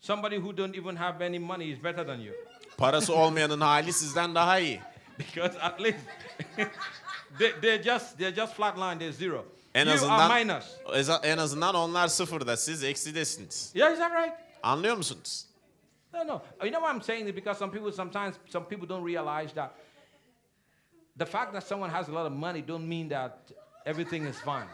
[0.01, 2.33] Somebody who don't even have any money is better than you.
[2.77, 4.81] Parası olmayanın hali sizden daha iyi.
[5.19, 5.97] Because at least
[7.39, 9.45] they, they're just they're just flatline, they're zero.
[9.75, 10.65] En you azından are minus.
[11.23, 13.71] en azından onlar sıfırda, siz eksidesiniz.
[13.75, 14.33] Yeah, is that right?
[14.63, 15.45] Anlıyor musunuz?
[16.13, 16.41] No, no.
[16.63, 17.35] You know why I'm saying this?
[17.35, 19.71] Because some people sometimes some people don't realize that
[21.19, 23.31] the fact that someone has a lot of money don't mean that
[23.85, 24.67] everything is fine.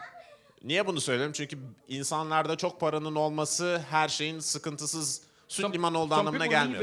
[0.64, 1.32] Niye bunu söylüyorum?
[1.32, 1.58] Çünkü
[1.88, 6.82] insanlarda çok paranın olması her şeyin sıkıntısız süt liman olduğu anlamına gelmiyor.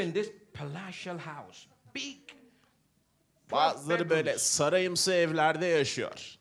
[3.52, 6.38] Bazıları böyle sarayımsı evlerde yaşıyor.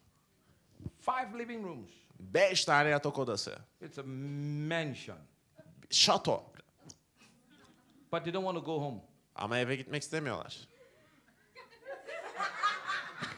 [1.01, 1.91] five living rooms.
[2.19, 3.59] Beş tane yatak odası.
[3.83, 5.19] It's a mansion,
[5.91, 6.45] Şato.
[8.13, 9.01] but they don't want to go home.
[9.35, 10.69] Ama eve gitmek istemiyorlar.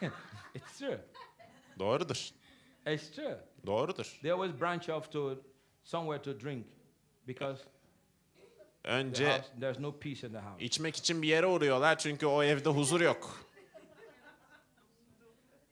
[0.54, 1.00] It's true.
[1.78, 2.28] Doğrudur.
[2.86, 3.51] It's true.
[3.66, 4.18] Doğrudur.
[4.22, 5.38] They always branch off to
[5.84, 6.66] somewhere to drink
[7.26, 7.62] because
[8.82, 10.64] the Önce house, there's no peace in the house.
[10.64, 13.46] içmek için bir yere uğruyorlar çünkü o evde huzur yok.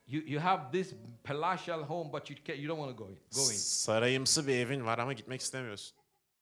[0.07, 3.51] You, you have this palatial home, but you, ca you don't want to go, go
[3.53, 3.57] in.
[3.57, 5.97] Sarayımsı bir evin var ama gitmek istemiyorsun.